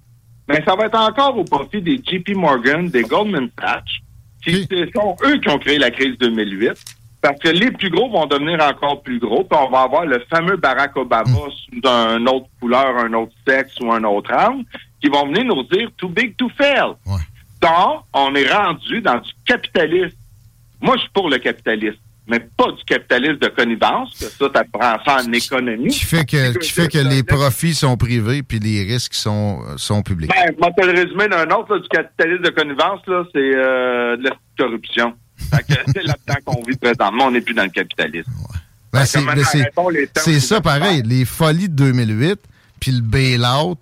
[0.47, 4.03] Ben, ça va être encore au profit des JP Morgan, des Goldman Sachs,
[4.45, 6.75] qui ce sont eux qui ont créé la crise 2008.
[7.23, 10.23] Parce que les plus gros vont devenir encore plus gros, puis on va avoir le
[10.31, 14.63] fameux Barack Obama sous un autre couleur, un autre sexe ou un autre âme,
[15.01, 16.95] qui vont venir nous dire too big to fail.
[17.61, 20.17] Donc, on est rendu dans du capitalisme.
[20.81, 25.03] Moi, je suis pour le capitalisme, mais pas du capitalisme de connivence, que ça, t'apprends
[25.05, 25.89] ça en économie.
[25.89, 30.03] Qui fait que, qui fait que les profits sont privés puis les risques sont, sont
[30.03, 30.31] publics.
[30.31, 34.17] Ben, vais te le résumer d'un autre, là, du capitalisme de connivence, là, c'est euh,
[34.17, 35.15] de la corruption.
[35.41, 38.31] C'est là-dedans qu'on vit présentement, on n'est plus dans le capitalisme.
[38.93, 39.21] Ben, c'est
[40.25, 41.03] qui ça pareil.
[41.05, 42.41] Les folies de 2008
[42.81, 43.79] puis le bail-out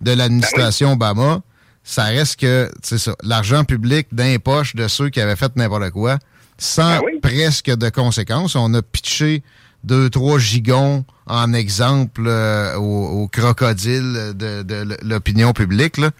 [0.00, 1.40] de l'administration Obama,
[1.84, 5.90] ça reste que, c'est ça, l'argent public d'un poche de ceux qui avaient fait n'importe
[5.90, 6.18] quoi,
[6.58, 8.56] sans presque de conséquences.
[8.56, 9.42] On a pitché
[9.84, 15.98] deux, trois gigons en exemple euh, au, au crocodile de, l'opinion publique.
[15.98, 16.10] Là.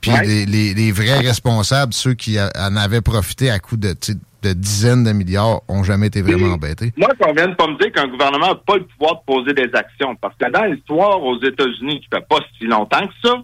[0.00, 0.26] Puis Ouais.
[0.26, 3.96] les, les- les vrais responsables, ceux qui a- en avaient profité à coût de,
[4.48, 6.92] de dizaines de milliards, ont jamais été vraiment embêtés.
[6.96, 9.70] Moi, qu'on vienne pas me dire qu'un gouvernement n'a pas le pouvoir de poser des
[9.74, 10.14] actions.
[10.20, 13.34] Parce que dans l'histoire aux États-Unis, qui fait pas si longtemps que ça,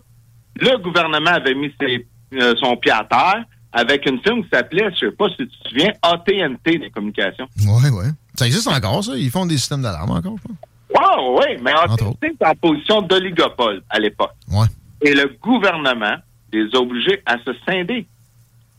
[0.60, 4.90] le gouvernement avait mis ses- euh, son pied à terre avec une firme qui s'appelait,
[4.94, 7.46] je sais pas si tu te souviens, AT&T des communications.
[7.58, 8.04] Oui, oui.
[8.34, 9.12] Ça existe encore, ça?
[9.16, 10.56] Ils font des systèmes d'alarme encore, je pense.
[10.94, 14.32] Wow, oui, mais AT&T était en position d'oligopole à l'époque.
[14.50, 14.66] Ouais.
[15.00, 16.16] Et le gouvernement
[16.52, 18.06] les a obligés à se scinder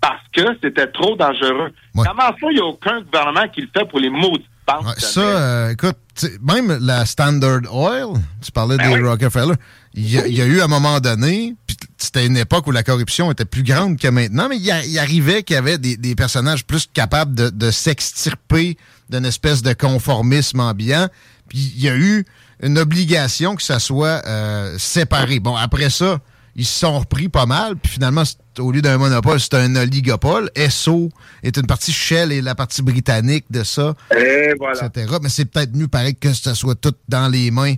[0.03, 1.71] parce que c'était trop dangereux.
[1.95, 4.85] Comment ça, il n'y a aucun gouvernement qui le fait pour les maudites banques?
[4.85, 5.95] Ouais, ça, euh, écoute,
[6.41, 8.07] même la Standard Oil,
[8.41, 9.53] tu parlais des Rockefeller,
[9.93, 12.67] il y, a- il y a eu à un moment donné, puis c'était une époque
[12.67, 15.77] où la corruption était plus grande que maintenant, mais il, y arrivait qu'il y avait
[15.77, 18.77] des, des personnages plus capables de, de s'extirper
[19.09, 21.07] d'une espèce de conformisme ambiant.
[21.47, 22.25] Puis il y a eu
[22.61, 25.39] une obligation que ça soit euh, séparé.
[25.39, 26.19] Bon, après ça,
[26.55, 29.75] ils se sont repris pas mal, puis finalement, c'est- au lieu d'un monopole, c'est un
[29.75, 30.49] oligopole.
[30.55, 31.09] Esso
[31.41, 34.85] est une partie Shell et la partie britannique de ça Et voilà.
[34.85, 35.17] etc.
[35.21, 37.73] Mais c'est peut-être mieux, pareil, que ce soit tout dans les mains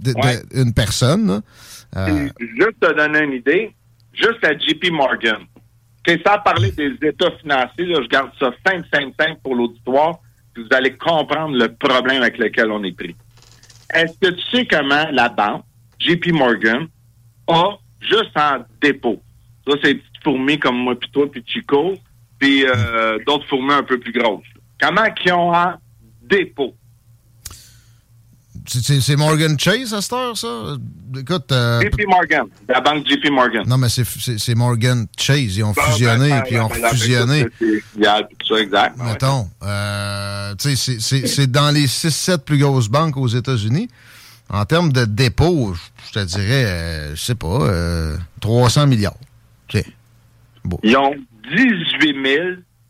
[0.00, 0.72] d'une Ouais.
[0.74, 1.42] personne.
[1.96, 3.74] Euh, Juste te donner une idée,
[4.12, 5.38] juste à JP Morgan.
[6.06, 10.18] OK, sans parler des états financiers, là, je garde ça simple, simple, simple pour l'auditoire,
[10.54, 13.14] puis vous allez comprendre le problème avec lequel on est pris.
[13.94, 15.62] Est-ce que tu sais comment la banque,
[15.98, 16.86] JP Morgan,
[17.48, 19.20] a juste en dépôt?
[19.66, 21.94] Ça, c'est des petites fourmis comme moi, puis toi, puis Chico,
[22.38, 24.44] puis euh, d'autres fourmis un peu plus grosses.
[24.80, 25.74] Comment qu'ils ont en
[26.22, 26.74] dépôt?
[28.66, 30.76] c'est- Morgan Chase à cette heure, ça?
[31.18, 31.50] Écoute.
[31.52, 33.64] euh, JP Morgan, la banque JP Morgan.
[33.66, 35.56] non, mais c'est- Morgan Chase.
[35.56, 37.46] Ils ont fusionné, ben, puis ils ont ben, fusionné.
[37.60, 38.96] c'est exact.
[38.98, 39.48] Mettons.
[39.62, 43.88] euh, c'est dans les 6-7 plus grosses banques aux États-Unis.
[44.50, 45.74] En termes de dépôt,
[46.06, 49.16] je te dirais, euh, je sais pas, euh, 300 milliards.
[49.68, 49.82] OK.
[50.82, 51.14] Ils ont
[51.56, 52.14] 18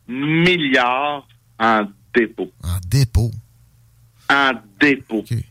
[0.07, 1.27] milliards
[1.59, 1.83] en
[2.15, 2.51] dépôt.
[2.63, 3.31] En dépôt.
[4.29, 5.23] En dépôt.
[5.27, 5.41] Fait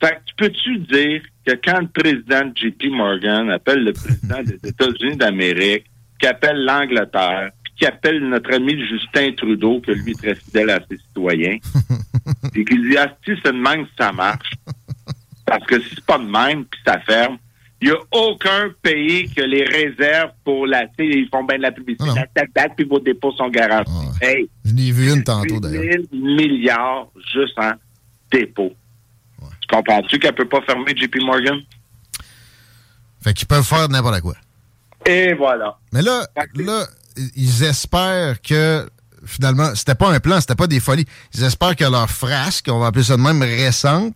[0.00, 5.16] que tu peux-tu dire que quand le président JP Morgan appelle le président des États-Unis
[5.16, 5.84] d'Amérique,
[6.18, 10.80] qui appelle l'Angleterre, qui appelle notre ami Justin Trudeau, que lui est très fidèle à
[10.88, 11.58] ses citoyens,
[12.54, 14.50] et qui dit, ah, si c'est de même, ça marche.
[15.46, 17.38] Parce que si c'est pas de même, puis ça ferme,
[17.80, 20.84] il n'y a aucun pays que les réserves pour la...
[20.98, 22.10] Ils font bien de la publicité.
[22.16, 22.24] Ah.
[22.34, 23.90] La tac, puis vos dépôts sont garantis.
[24.22, 25.82] Hey, Je l'ai vu une tantôt, 8 d'ailleurs.
[25.82, 27.72] 000 milliards juste en
[28.30, 28.72] dépôt.
[29.60, 31.58] Tu comprends-tu qu'elle peut pas fermer JP Morgan?
[33.22, 34.34] Fait qu'ils peuvent faire n'importe quoi.
[35.06, 35.76] Et voilà.
[35.92, 36.86] Mais là, là,
[37.36, 38.88] ils espèrent que
[39.26, 41.06] finalement, c'était pas un plan, c'était pas des folies.
[41.34, 44.14] Ils espèrent que leur frasque, on va appeler ça de même, récente,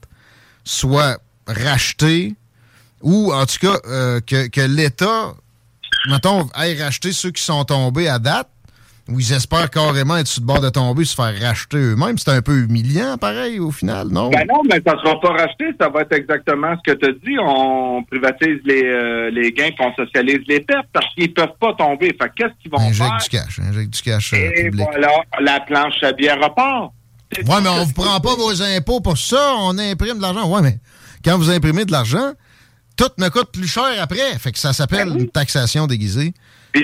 [0.64, 2.34] soit rachetée
[3.02, 5.32] ou en tout cas euh, que, que l'État,
[6.10, 8.48] mettons, aille racheter ceux qui sont tombés à date,
[9.08, 12.18] ou ils espèrent carrément être sur le bord de tomber, se faire racheter eux-mêmes.
[12.18, 14.28] C'est un peu humiliant, pareil, au final, non?
[14.28, 15.64] Ben non, mais ça ne sera pas racheté.
[15.80, 17.38] Ça va être exactement ce que tu as dit.
[17.40, 21.72] On privatise les, euh, les gains puis on socialise les pertes parce qu'ils peuvent pas
[21.72, 22.08] tomber.
[22.20, 23.16] Fait que qu'est-ce qu'ils vont Injecte faire?
[23.18, 24.86] du cash, injecte du cash euh, Et public.
[24.92, 25.08] voilà,
[25.40, 26.92] la planche à bière repart.
[27.36, 30.50] Ouais, mais on vous prend pas vos impôts pour ça, on imprime de l'argent.
[30.50, 30.78] Ouais, mais
[31.24, 32.32] quand vous imprimez de l'argent,
[32.96, 34.38] tout me coûte plus cher après.
[34.38, 36.32] Fait que ça s'appelle une taxation déguisée.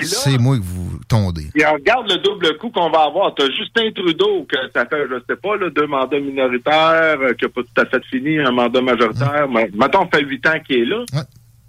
[0.01, 1.51] C'est moi que vous tondez.
[1.55, 3.33] Et on regarde le double coup qu'on va avoir.
[3.35, 7.33] Tu as Justin Trudeau, que ça fait, je sais pas, là, deux mandats minoritaires, euh,
[7.33, 9.47] qui n'a pas tout à fait fini, un mandat majoritaire.
[9.49, 11.03] Mais, mettons, ça fait huit ans qu'il est là.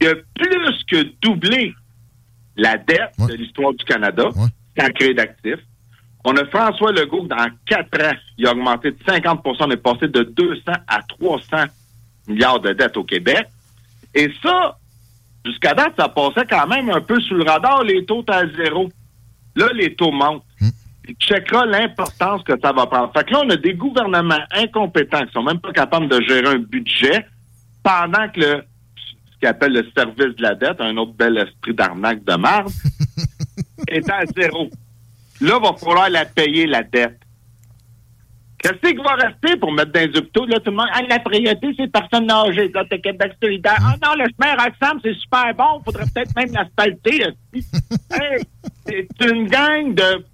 [0.00, 1.74] Il a plus que doublé
[2.56, 4.24] la dette de l'histoire du Canada,
[4.78, 5.62] sans créer d'actifs.
[6.28, 10.08] On a François Legault, dans quatre ans, il a augmenté de 50% On est passé
[10.08, 11.66] de 200 à 300
[12.26, 13.46] milliards de dettes au Québec.
[14.12, 14.76] Et ça,
[15.44, 17.84] jusqu'à date, ça passait quand même un peu sous le radar.
[17.84, 18.90] Les taux étaient à zéro.
[19.54, 20.42] Là, les taux montent.
[21.06, 23.12] Tu checkeras l'importance que ça va prendre.
[23.16, 26.48] Fait que là, on a des gouvernements incompétents qui sont même pas capables de gérer
[26.48, 27.24] un budget
[27.84, 28.64] pendant que le
[28.96, 32.72] ce qu'ils appellent le service de la dette, un autre bel esprit d'arnaque de marde,
[33.86, 34.70] est à zéro.
[35.40, 37.20] Là, va falloir la payer, la dette.
[38.58, 40.46] Qu'est-ce qui va rester pour mettre dans les hôpitaux?
[40.46, 42.68] Là, tout le monde, ah, la priorité, c'est les personnes âgées.
[42.74, 43.78] Là, t'es Québec solidaire.
[43.80, 45.80] Ah non, le chemin Roxham, c'est super bon.
[45.84, 47.26] Faudrait peut-être même l'asphalter.
[47.52, 48.42] hey,
[48.86, 50.24] c'est une gang de...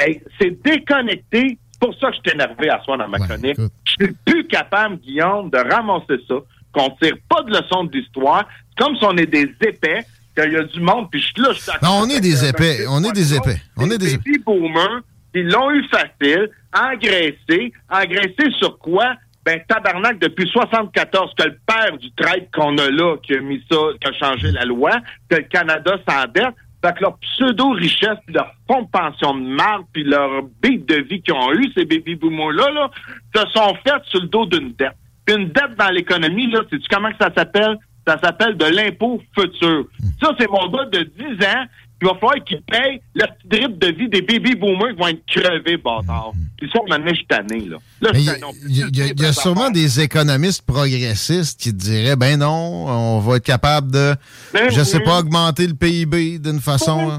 [0.00, 1.58] hey, c'est déconnecté.
[1.72, 3.56] C'est pour ça que je suis énervé à soi dans ma chronique.
[3.84, 6.34] Je suis plus capable, Guillaume, de ramasser ça,
[6.72, 8.46] qu'on tire pas de leçons d'histoire.
[8.70, 10.04] C'est comme si on est des épais,
[10.42, 12.48] qu'il y a du monde, puis je suis là, je suis Non, on est des
[12.48, 12.84] épais.
[12.88, 13.60] On est des épais.
[13.76, 14.38] On est des épais.
[14.44, 15.00] boomers,
[15.34, 17.72] ils l'ont eu facile, engraissé.
[17.88, 19.14] Engraissé sur quoi?
[19.44, 23.64] Ben, tabarnak, depuis 74, que le père du trade qu'on a là, qui a mis
[23.70, 24.92] ça, qui a changé la loi,
[25.30, 29.84] que le Canada s'endette, fait que leur pseudo-richesse, puis leur fonds de pension de marde,
[29.92, 32.90] puis leur bite de vie qu'ils ont eu, ces baby boomers-là, là,
[33.34, 34.96] se sont faites sur le dos d'une dette.
[35.24, 37.78] Puis une dette dans l'économie, là, sais-tu comment que ça s'appelle?
[38.06, 39.84] Ça s'appelle de l'impôt futur.
[40.22, 41.64] Ça, c'est mon gars de 10 ans.
[42.02, 45.08] Il va falloir qu'il paye le petit drip de vie des baby boomers qui vont
[45.08, 46.32] être crevés, bâtard.
[46.56, 47.76] Puis ça, maintenant, je suis tanné, là.
[48.00, 52.38] Là, Il y, y a- il y a sûrement des économistes progressistes qui diraient ben
[52.38, 54.14] non, on va être capable de,
[54.54, 55.04] Ben je sais oui.
[55.04, 56.98] pas, augmenter le PIB d'une façon.
[57.10, 57.18] hein.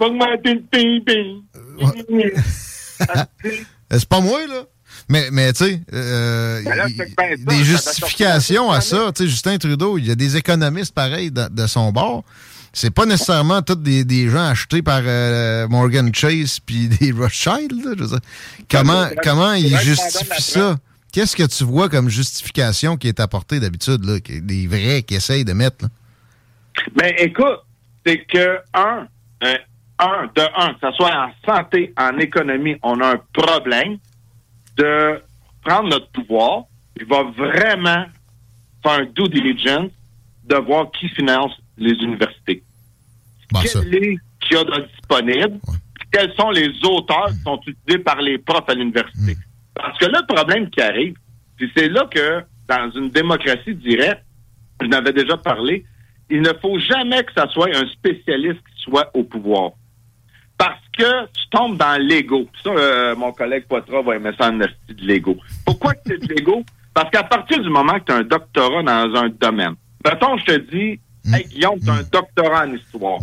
[0.00, 1.36] Va augmenter le PIB.
[1.54, 2.30] Euh,
[3.92, 4.64] C'est pas moi, là.
[5.10, 9.10] Mais, mais tu sais, euh, Ben ben des justifications à ça.
[9.12, 12.22] Tu sais, Justin Trudeau, il y a des économistes pareils de, de son bord.
[12.72, 17.72] C'est pas nécessairement tous des, des gens achetés par euh, Morgan Chase puis des Rothschild.
[17.84, 18.20] là, je veux dire.
[18.70, 20.76] Comment, comment ils justifient ça?
[21.12, 25.54] Qu'est-ce que tu vois comme justification qui est apportée d'habitude, des vrais qui essayent de
[25.54, 25.86] mettre?
[25.86, 25.88] Là?
[26.94, 27.64] Ben, écoute,
[28.06, 29.08] c'est que, un,
[29.42, 29.56] euh,
[29.98, 33.98] un, de un, que ce soit en santé, en économie, on a un problème
[34.80, 35.22] de
[35.62, 36.64] prendre notre pouvoir.
[36.96, 38.04] Il va vraiment
[38.82, 39.90] faire un due diligence
[40.44, 42.62] de voir qui finance les universités.
[43.62, 45.58] Quel est qu'il y a de disponible?
[46.12, 49.36] Quels sont les auteurs qui sont utilisés par les profs à l'université?
[49.74, 51.14] Parce que là, le problème qui arrive,
[51.56, 54.24] puis c'est là que, dans une démocratie directe,
[54.80, 55.84] je n'avais déjà parlé,
[56.30, 59.72] il ne faut jamais que ça soit un spécialiste qui soit au pouvoir.
[60.60, 62.46] Parce que tu tombes dans l'ego.
[62.62, 64.68] Ça, euh, mon collègue Poitras va aimer ça en de
[64.98, 65.34] l'ego.
[65.64, 66.62] Pourquoi que c'est de l'ego?
[66.92, 70.44] Parce qu'à partir du moment que tu as un doctorat dans un domaine, mettons, je
[70.44, 71.00] te dis,
[71.32, 73.20] hey Guillaume, tu as un doctorat en histoire.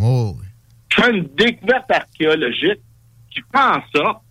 [0.88, 2.80] Tu fais une découverte archéologique
[3.30, 4.22] qui fait en sorte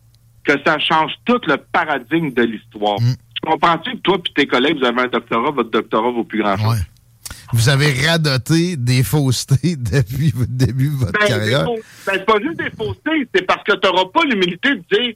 [0.43, 2.97] que ça change tout le paradigme de l'histoire.
[2.97, 6.41] Tu comprends-tu que toi et tes collègues, vous avez un doctorat, votre doctorat vaut plus
[6.43, 6.83] grand-chose?
[7.53, 11.65] Vous avez radoté des faussetés depuis le début de votre Ben, carrière.
[11.65, 11.73] ben,
[12.05, 15.13] c'est pas juste des faussetés, c'est parce que tu n'auras pas l'humilité de dire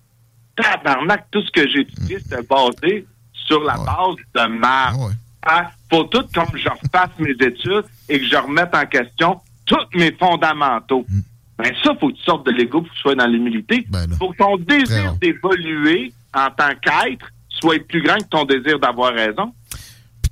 [0.55, 3.85] Tabarnak, tout ce que j'ai étudié, c'était basé sur la Ouais.
[3.85, 4.93] base de ma.
[4.93, 5.13] Ouais.
[5.47, 5.63] Hein?
[5.89, 10.11] Faut tout comme je refasse mes études et que je remette en question tous mes
[10.13, 11.05] fondamentaux.
[11.57, 13.85] Ben ça, faut que tu sortes de l'ego pour que tu sois dans l'humilité.
[13.89, 14.15] Ben là.
[14.19, 19.13] Faut que ton désir d'évoluer en tant qu'être soit plus grand que ton désir d'avoir
[19.13, 19.53] raison.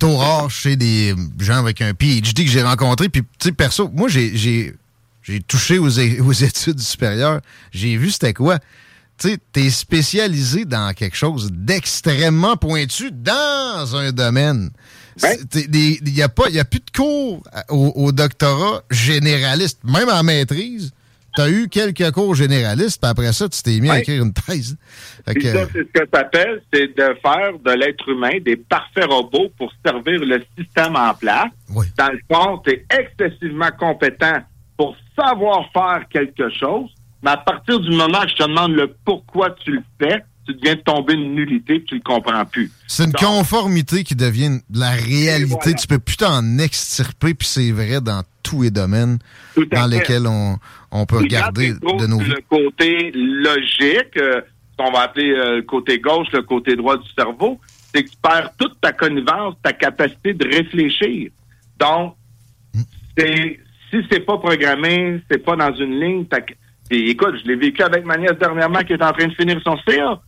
[0.00, 3.08] Plutôt rare chez des gens avec un PhD que j'ai rencontré.
[3.08, 4.74] Puis, tu sais, perso, moi, j'ai,
[5.46, 7.40] touché aux, études supérieures.
[7.70, 8.58] J'ai vu c'était quoi.
[9.18, 14.70] Tu sais, t'es spécialisé dans quelque chose d'extrêmement pointu dans un domaine.
[15.22, 15.38] Ouais.
[15.70, 19.80] Il n'y a, pas- y a plus de cours au, au doctorat généraliste.
[19.84, 20.92] Même en maîtrise,
[21.34, 24.32] tu as eu quelques cours généralistes, puis après ça, tu t'es mis à écrire une
[24.32, 24.76] thèse.
[25.26, 29.04] Que- ça, c'est ce que ça s'appelle, c'est de faire de l'être humain des parfaits
[29.06, 31.50] robots pour servir le système en place.
[31.74, 31.86] Oui.
[31.96, 34.38] Dans le fond, tu es excessivement compétent
[34.76, 36.90] pour savoir faire quelque chose,
[37.22, 40.54] mais à partir du moment que je te demande le pourquoi tu le fais, tu
[40.54, 42.72] deviens de tomber une nullité et tu le comprends plus.
[42.88, 45.54] C'est une Donc, conformité qui devient de la réalité.
[45.62, 45.74] voilà.
[45.78, 49.18] Tu peux plus t'en extirper, puis c'est vrai dans tous les domaines
[49.70, 50.56] dans lesquels on,
[50.90, 52.30] on peut regarder de nos vies.
[52.30, 54.40] Le côté logique, euh,
[54.72, 57.60] ce qu'on va appeler euh, le côté gauche, le côté droit du cerveau,
[57.94, 61.30] c'est que tu perds toute ta connivence, ta capacité de réfléchir.
[61.78, 62.14] Donc,
[63.16, 66.26] c'est si c'est pas programmé, c'est pas dans une ligne.
[66.90, 69.76] écoute, je l'ai vécu avec ma nièce dernièrement qui est en train de finir son
[69.86, 70.20] CA.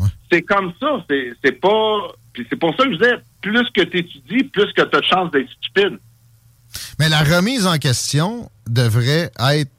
[0.00, 0.06] Ouais.
[0.30, 1.04] C'est comme ça.
[1.08, 2.12] C'est c'est pas.
[2.50, 5.04] C'est pour ça que je disais, plus que tu étudies, plus que tu as de
[5.04, 5.98] chance d'être stupide.
[6.98, 9.70] Mais la remise en question devrait être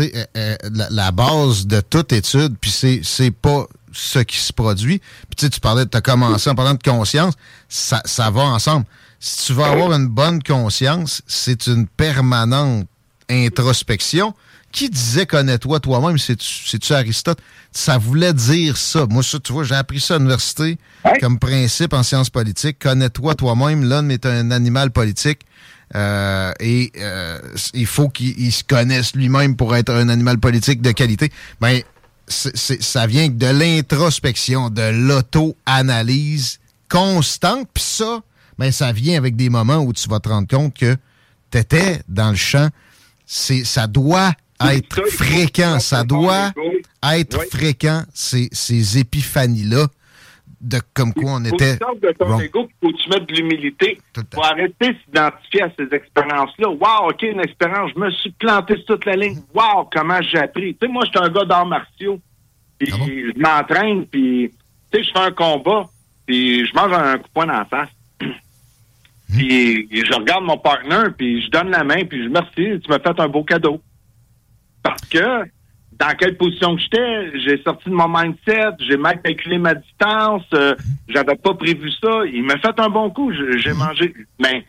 [0.00, 4.52] euh, euh, la, la base de toute étude, puis c'est, c'est pas ce qui se
[4.52, 5.00] produit.
[5.28, 7.34] Puis tu parlais, tu as commencé en parlant de conscience,
[7.68, 8.86] ça, ça va ensemble.
[9.20, 12.86] Si tu veux avoir une bonne conscience, c'est une permanente
[13.30, 14.34] introspection.
[14.72, 16.16] Qui disait connais-toi toi-même?
[16.16, 17.38] C'est-tu, c'est-tu Aristote?
[17.72, 19.06] Ça voulait dire ça.
[19.08, 20.78] Moi, ça, tu vois, j'ai appris ça à l'université
[21.20, 22.78] comme principe en sciences politiques.
[22.78, 23.84] Connais-toi toi-même.
[23.84, 25.40] L'homme est un animal politique.
[25.94, 27.38] Euh, et euh,
[27.74, 31.30] il faut qu'il il se connaisse lui-même pour être un animal politique de qualité.
[31.60, 31.82] Ben,
[32.26, 37.68] ça vient de l'introspection, de l'auto-analyse constante.
[37.74, 38.20] Puis ça,
[38.58, 40.96] ben, ça vient avec des moments où tu vas te rendre compte que
[41.50, 42.68] tu étais dans le champ.
[43.26, 45.76] C'est, ça doit être fréquent.
[45.76, 46.52] que Ça doit
[47.02, 49.88] être fréquent, ces, ces épiphanies-là,
[50.62, 51.76] de comme quoi on faut que était.
[51.76, 52.42] sortes de ton wrong.
[52.42, 54.00] ego, il faut que tu mettes de l'humilité.
[54.32, 56.68] Faut arrêter de s'identifier à ces expériences-là.
[56.68, 59.38] Wow, OK, une expérience, je me suis planté sur toute la ligne.
[59.54, 60.74] Wow, comment j'ai appris.
[60.76, 62.20] Tu sais, moi, je suis un gars d'arts martiaux.
[62.78, 63.06] Puis Ah bon?
[63.06, 64.50] je m'entraîne, puis
[64.92, 65.86] tu sais, je fais un combat,
[66.26, 67.90] puis je mange un coup de poing dans la face.
[69.32, 72.90] Puis je regarde mon partner, puis je donne la main, puis je dis merci, tu
[72.90, 73.80] m'as fait un beau cadeau.
[74.82, 75.44] Parce que
[75.98, 80.44] dans quelle position que j'étais, j'ai sorti de mon mindset, j'ai mal calculé ma distance,
[80.54, 80.74] euh,
[81.08, 82.22] j'avais pas prévu ça.
[82.32, 84.14] Il m'a fait un bon coup, j'ai mangé.
[84.40, 84.64] Mais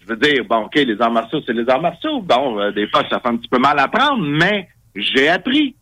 [0.00, 2.20] je veux dire, bon, OK, les arts martiaux, c'est les arts martiaux.
[2.20, 5.74] Bon, euh, des fois, ça fait un petit peu mal à prendre, mais j'ai appris.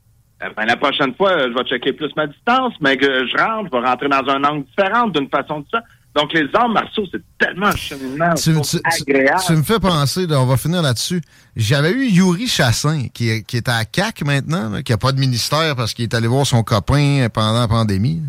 [0.43, 3.71] Euh, ben, la prochaine fois, je vais checker plus ma distance, mais que je rentre,
[3.73, 5.83] je vais rentrer dans un angle différent, d'une façon de ça.
[6.19, 9.41] Donc, les arts martiaux, c'est tellement un cheminement Tu, je tu- trouve tu- agréable.
[9.47, 11.23] tu me fais penser, là, on va finir là-dessus.
[11.55, 15.13] J'avais eu Yuri Chassin, qui est, qui est à CAC maintenant, là, qui n'a pas
[15.13, 18.21] de ministère parce qu'il est allé voir son copain pendant la pandémie.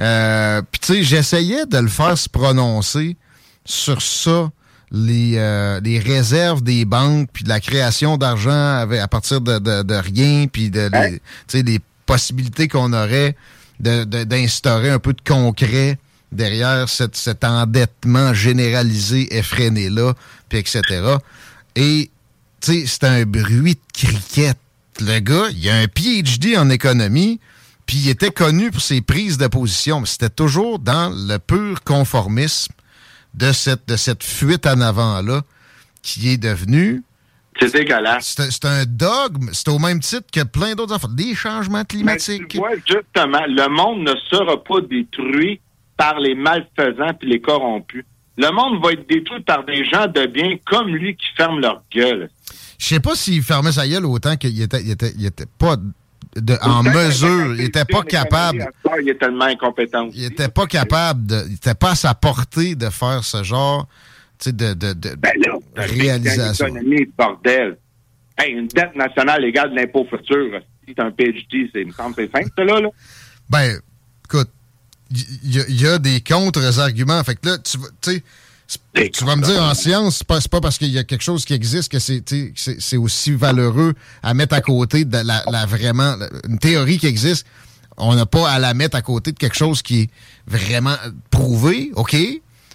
[0.00, 3.16] Euh, Puis tu sais, j'essayais de le faire se prononcer
[3.64, 4.50] sur ça,
[4.90, 8.50] les, euh, les réserves des banques, puis de la création d'argent
[8.90, 11.16] à partir de, de- de rien, puis de Hein?
[11.54, 13.36] les, possibilités qu'on aurait
[13.78, 15.96] de- d'instaurer un peu de concret
[16.32, 20.14] derrière cette- cet endettement généralisé, effréné-là,
[20.48, 20.82] puis etc.
[21.76, 22.10] Et,
[22.60, 24.56] tu sais, c'est un bruit de cricket.
[25.00, 27.40] Le gars, il a un PhD en économie,
[27.86, 31.82] puis il était connu pour ses prises de position, mais c'était toujours dans le pur
[31.84, 32.72] conformisme
[33.34, 35.42] de cette, de cette fuite en avant-là
[36.02, 37.02] qui est devenue
[37.60, 38.36] C'est dégueulasse.
[38.50, 39.50] c'est un dogme.
[39.52, 41.10] C'est au même titre que plein d'autres affaires.
[41.10, 42.48] Des changements climatiques.
[42.48, 45.60] Tu vois, justement, le monde ne sera pas détruit
[46.00, 48.06] par les malfaisants puis les corrompus.
[48.38, 51.82] Le monde va être détruit par des gens de bien comme lui qui ferment leur
[51.94, 52.30] gueule.
[52.78, 55.76] Je sais pas s'il fermait sa gueule autant qu'il était, il était, il était pas
[56.36, 57.54] de, en mesure.
[57.54, 58.66] Il était pas capable.
[59.02, 60.08] Il est tellement incompétent.
[60.14, 61.44] Il était pas capable de.
[61.48, 63.86] Il était pas à sa portée de faire ce genre
[64.38, 66.68] tu sais, de, de, de Ben là, réalisation.
[67.18, 67.76] Bordel.
[68.38, 70.62] Hey, une dette nationale égale de l'impôt futur.
[70.88, 72.80] Si t'as un PhD, c'est, me semble c'est simple, ça, là.
[72.80, 72.88] là.
[73.50, 73.78] Ben,
[74.24, 74.48] écoute,
[75.10, 77.22] il y, y a- des contre-arguments.
[77.24, 78.22] Fait que là, tu vas- tu sais,
[79.12, 81.44] Tu vas me dire, en science, c'est pas, pas parce qu'il y a quelque chose
[81.44, 86.16] qui existe que c'est aussi valeureux à mettre à côté de la, vraiment
[86.48, 87.46] une théorie qui existe.
[87.96, 90.10] On n'a pas à la mettre à côté de quelque chose qui est
[90.46, 90.94] vraiment
[91.30, 92.16] prouvé, OK?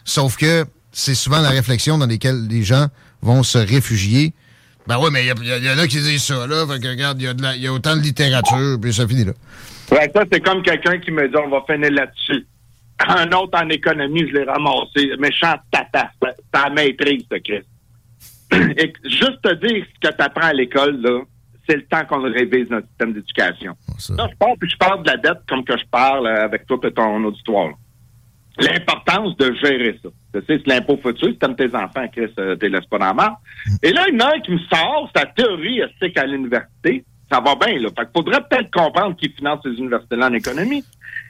[0.03, 2.87] Sauf que c'est souvent la réflexion dans laquelle les gens
[3.21, 4.33] vont se réfugier.
[4.87, 6.65] Ben oui, mais il y, en a qui disent ça, là.
[6.67, 9.33] Fait que regarde, il y, a autant de littérature, puis ça finit là.
[9.91, 12.45] Ouais, ça, c'est comme quelqu'un qui me dit on va finir là-dessus.
[13.07, 15.11] Un autre en économie, je l'ai ramassé.
[15.19, 16.11] Méchant tata.
[16.53, 17.67] La maîtrise, ce Christ.
[18.77, 21.21] Et juste te dire ce que tu apprends à l'école, là,
[21.67, 23.75] c'est le temps qu'on révise notre système d'éducation.
[24.17, 26.77] Là, je parle, puis je parle de la dette comme que je parle avec toi
[26.83, 27.71] et ton auditoire.
[28.57, 30.09] L'importance de gérer ça.
[30.33, 33.39] Tu sais, c'est l'impôt futur, si t'aimes tes enfants, Chris, euh, t'es pas dans la
[33.83, 37.03] Et là, il y en a un qui me sort sa théorie c'est à l'université.
[37.29, 37.89] Ça va bien, là.
[37.89, 40.83] Fait qu'il faudrait peut-être comprendre qui finance ces universités-là en économie.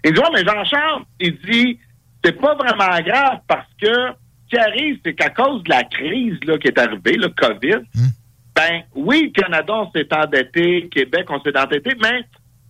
[0.03, 1.79] Il dit, ouais, mais Jean-Charles, il dit,
[2.23, 6.37] c'est pas vraiment grave parce que ce qui arrive, c'est qu'à cause de la crise
[6.45, 8.09] là, qui est arrivée, le COVID, hmm.
[8.55, 12.23] ben oui, le Canada, s'est endetté, Québec, on s'est endetté, mais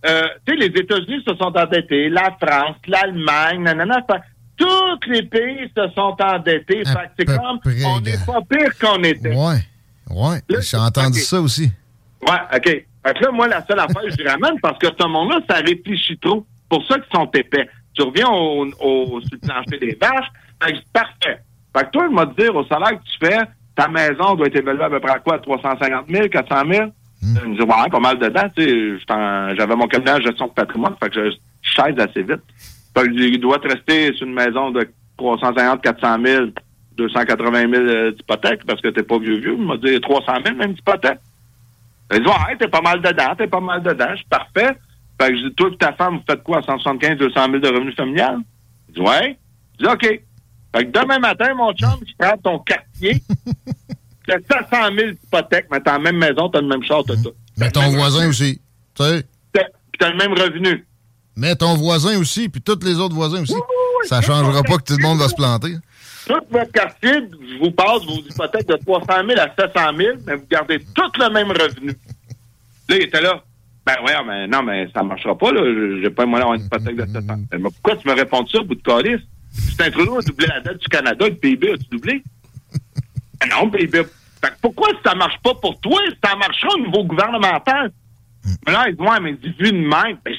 [0.06, 4.04] euh, tu sais, les États-Unis se sont endettés, la France, l'Allemagne, nanana,
[4.56, 6.84] tous les pays se sont endettés.
[6.84, 9.34] fait c'est comme, on n'est pas pire qu'on était.
[9.34, 9.58] Ouais,
[10.10, 11.70] ouais, j'ai entendu ça aussi.
[12.22, 12.64] Ouais, OK.
[12.64, 16.18] Fait que là, moi, la seule affaire, je ramène parce que ce monde-là, ça réfléchit
[16.18, 17.68] trop pour ça qu'ils sont épais.
[17.94, 20.28] Tu reviens au, au, sur le plancher des vaches,
[20.60, 21.40] ben, parfait.
[21.76, 23.38] Fait que toi, il m'a dire, au salaire que tu fais,
[23.74, 25.38] ta maison doit être évaluée à peu près à quoi?
[25.38, 26.86] 350 000, 400 000?
[26.86, 26.90] Mm.
[27.22, 29.54] Il me dit, ouais, pas mal dedans, tu sais.
[29.56, 32.42] J'avais mon cabinet de gestion de patrimoine, fait que je, chaise assez vite.
[32.96, 34.88] Fait que il doit te rester sur une maison de
[35.18, 36.46] 350, 400 000,
[36.96, 39.56] 280 000 d'hypothèque parce que t'es pas vieux vieux.
[39.58, 41.18] Il m'a dit 300 000 même d'hypothèque.
[42.12, 44.06] Il dit, ouais, t'es pas mal dedans, t'es pas mal dedans.
[44.12, 44.78] Je suis parfait.
[45.20, 47.68] Fait que je dis, toi et ta femme, vous faites quoi, 175, 200 000 de
[47.68, 48.38] revenus familiales?
[48.88, 49.38] Il dit, ouais.
[49.78, 50.02] Je dis, OK.
[50.74, 53.22] Fait que demain matin, mon chum, je prends ton quartier.
[54.26, 57.32] t'as 700 000 d'hypothèque, mais t'as la même maison, t'as le même char, t'as tout.
[57.58, 58.60] Mais ton voisin aussi.
[58.94, 59.26] Tu sais.
[59.52, 60.86] Puis t'as le même revenu.
[61.36, 63.54] Mais ton voisin aussi, puis tous les autres voisins aussi.
[64.04, 65.74] ça changera pas que tout le monde va se planter.
[66.26, 70.34] Tout votre quartier, je vous passe vos hypothèques de 300 000 à 700 000, mais
[70.36, 71.96] vous gardez tout le même revenu.
[72.88, 73.42] Là, il était là.
[73.84, 75.60] Ben ouais, mais non, mais ça marchera pas, là.
[76.02, 77.40] J'ai pas moyen d'avoir une hypothèque de 7 ans.
[77.52, 79.20] Mais pourquoi tu me réponds ça, bout de calice?
[79.54, 82.22] Justin Trudeau a doublé la dette du Canada, le PIB a-tu doublé?
[83.40, 84.02] Ben non, PIB.
[84.42, 86.00] Fait que pourquoi ça marche pas pour toi?
[86.24, 87.92] Ça marchera au niveau gouvernemental.
[88.46, 88.54] Mm.
[88.66, 90.18] Mais là, il dit, ouais, mais dis vu de même.
[90.24, 90.34] Ben,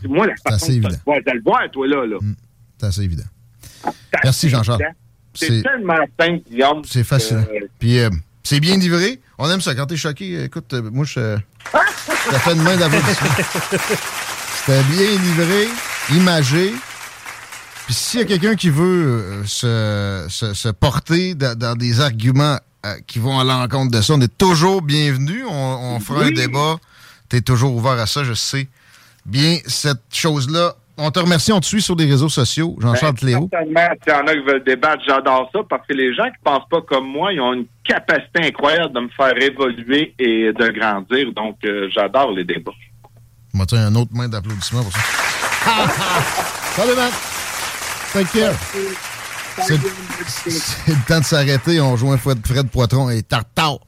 [0.00, 2.06] c'est moi la façon de le voir, toi, là.
[2.06, 2.16] là.
[2.20, 2.34] Mm.
[2.78, 3.24] C'est assez évident.
[4.24, 4.82] Merci, Jean-Charles.
[5.34, 6.82] C'est tellement simple, Guillaume.
[6.84, 7.46] C'est facile.
[7.78, 8.10] Puis, euh,
[8.42, 9.20] c'est bien livré.
[9.38, 9.74] On aime ça.
[9.74, 11.38] Quand t'es choqué, écoute, euh, moi, je.
[12.30, 13.28] Ça fait une main d'applaudissement.
[14.60, 15.68] C'était bien livré,
[16.14, 16.72] imagé.
[17.86, 22.94] Puis s'il y a quelqu'un qui veut euh, se, se, porter dans des arguments euh,
[23.06, 25.44] qui vont à l'encontre de ça, on est toujours bienvenu.
[25.44, 26.76] On, fera un débat.
[27.30, 28.68] Tu es toujours ouvert à ça, je sais.
[29.24, 32.76] Bien, cette chose-là, on te remercie, on te suit sur des réseaux sociaux.
[32.80, 33.48] Jean-Charles ben, Léo.
[33.50, 36.42] Certainement, s'il y en a qui veulent débattre, j'adore ça parce que les gens qui
[36.44, 40.68] pensent pas comme moi, ils ont une capacité incroyable de me faire évoluer et de
[40.68, 41.32] grandir.
[41.32, 42.72] Donc, euh, j'adore les débats.
[43.54, 44.98] Moi, tiens, un autre main d'applaudissement pour ça.
[46.76, 47.10] Salut, man!
[48.12, 48.54] Take care.
[49.62, 49.78] C'est
[50.88, 51.80] le temps de s'arrêter.
[51.80, 53.78] On joue un Fred, Fred Poitron et Tartare.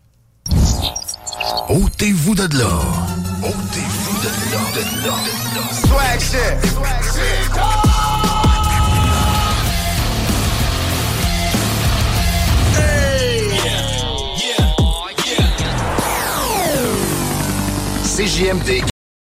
[1.69, 3.12] Ôtez-vous de là.
[4.73, 5.13] Ôtez-vous de là.
[5.55, 5.65] De là.
[5.73, 6.73] Swag shit.
[18.05, 18.92] CJMD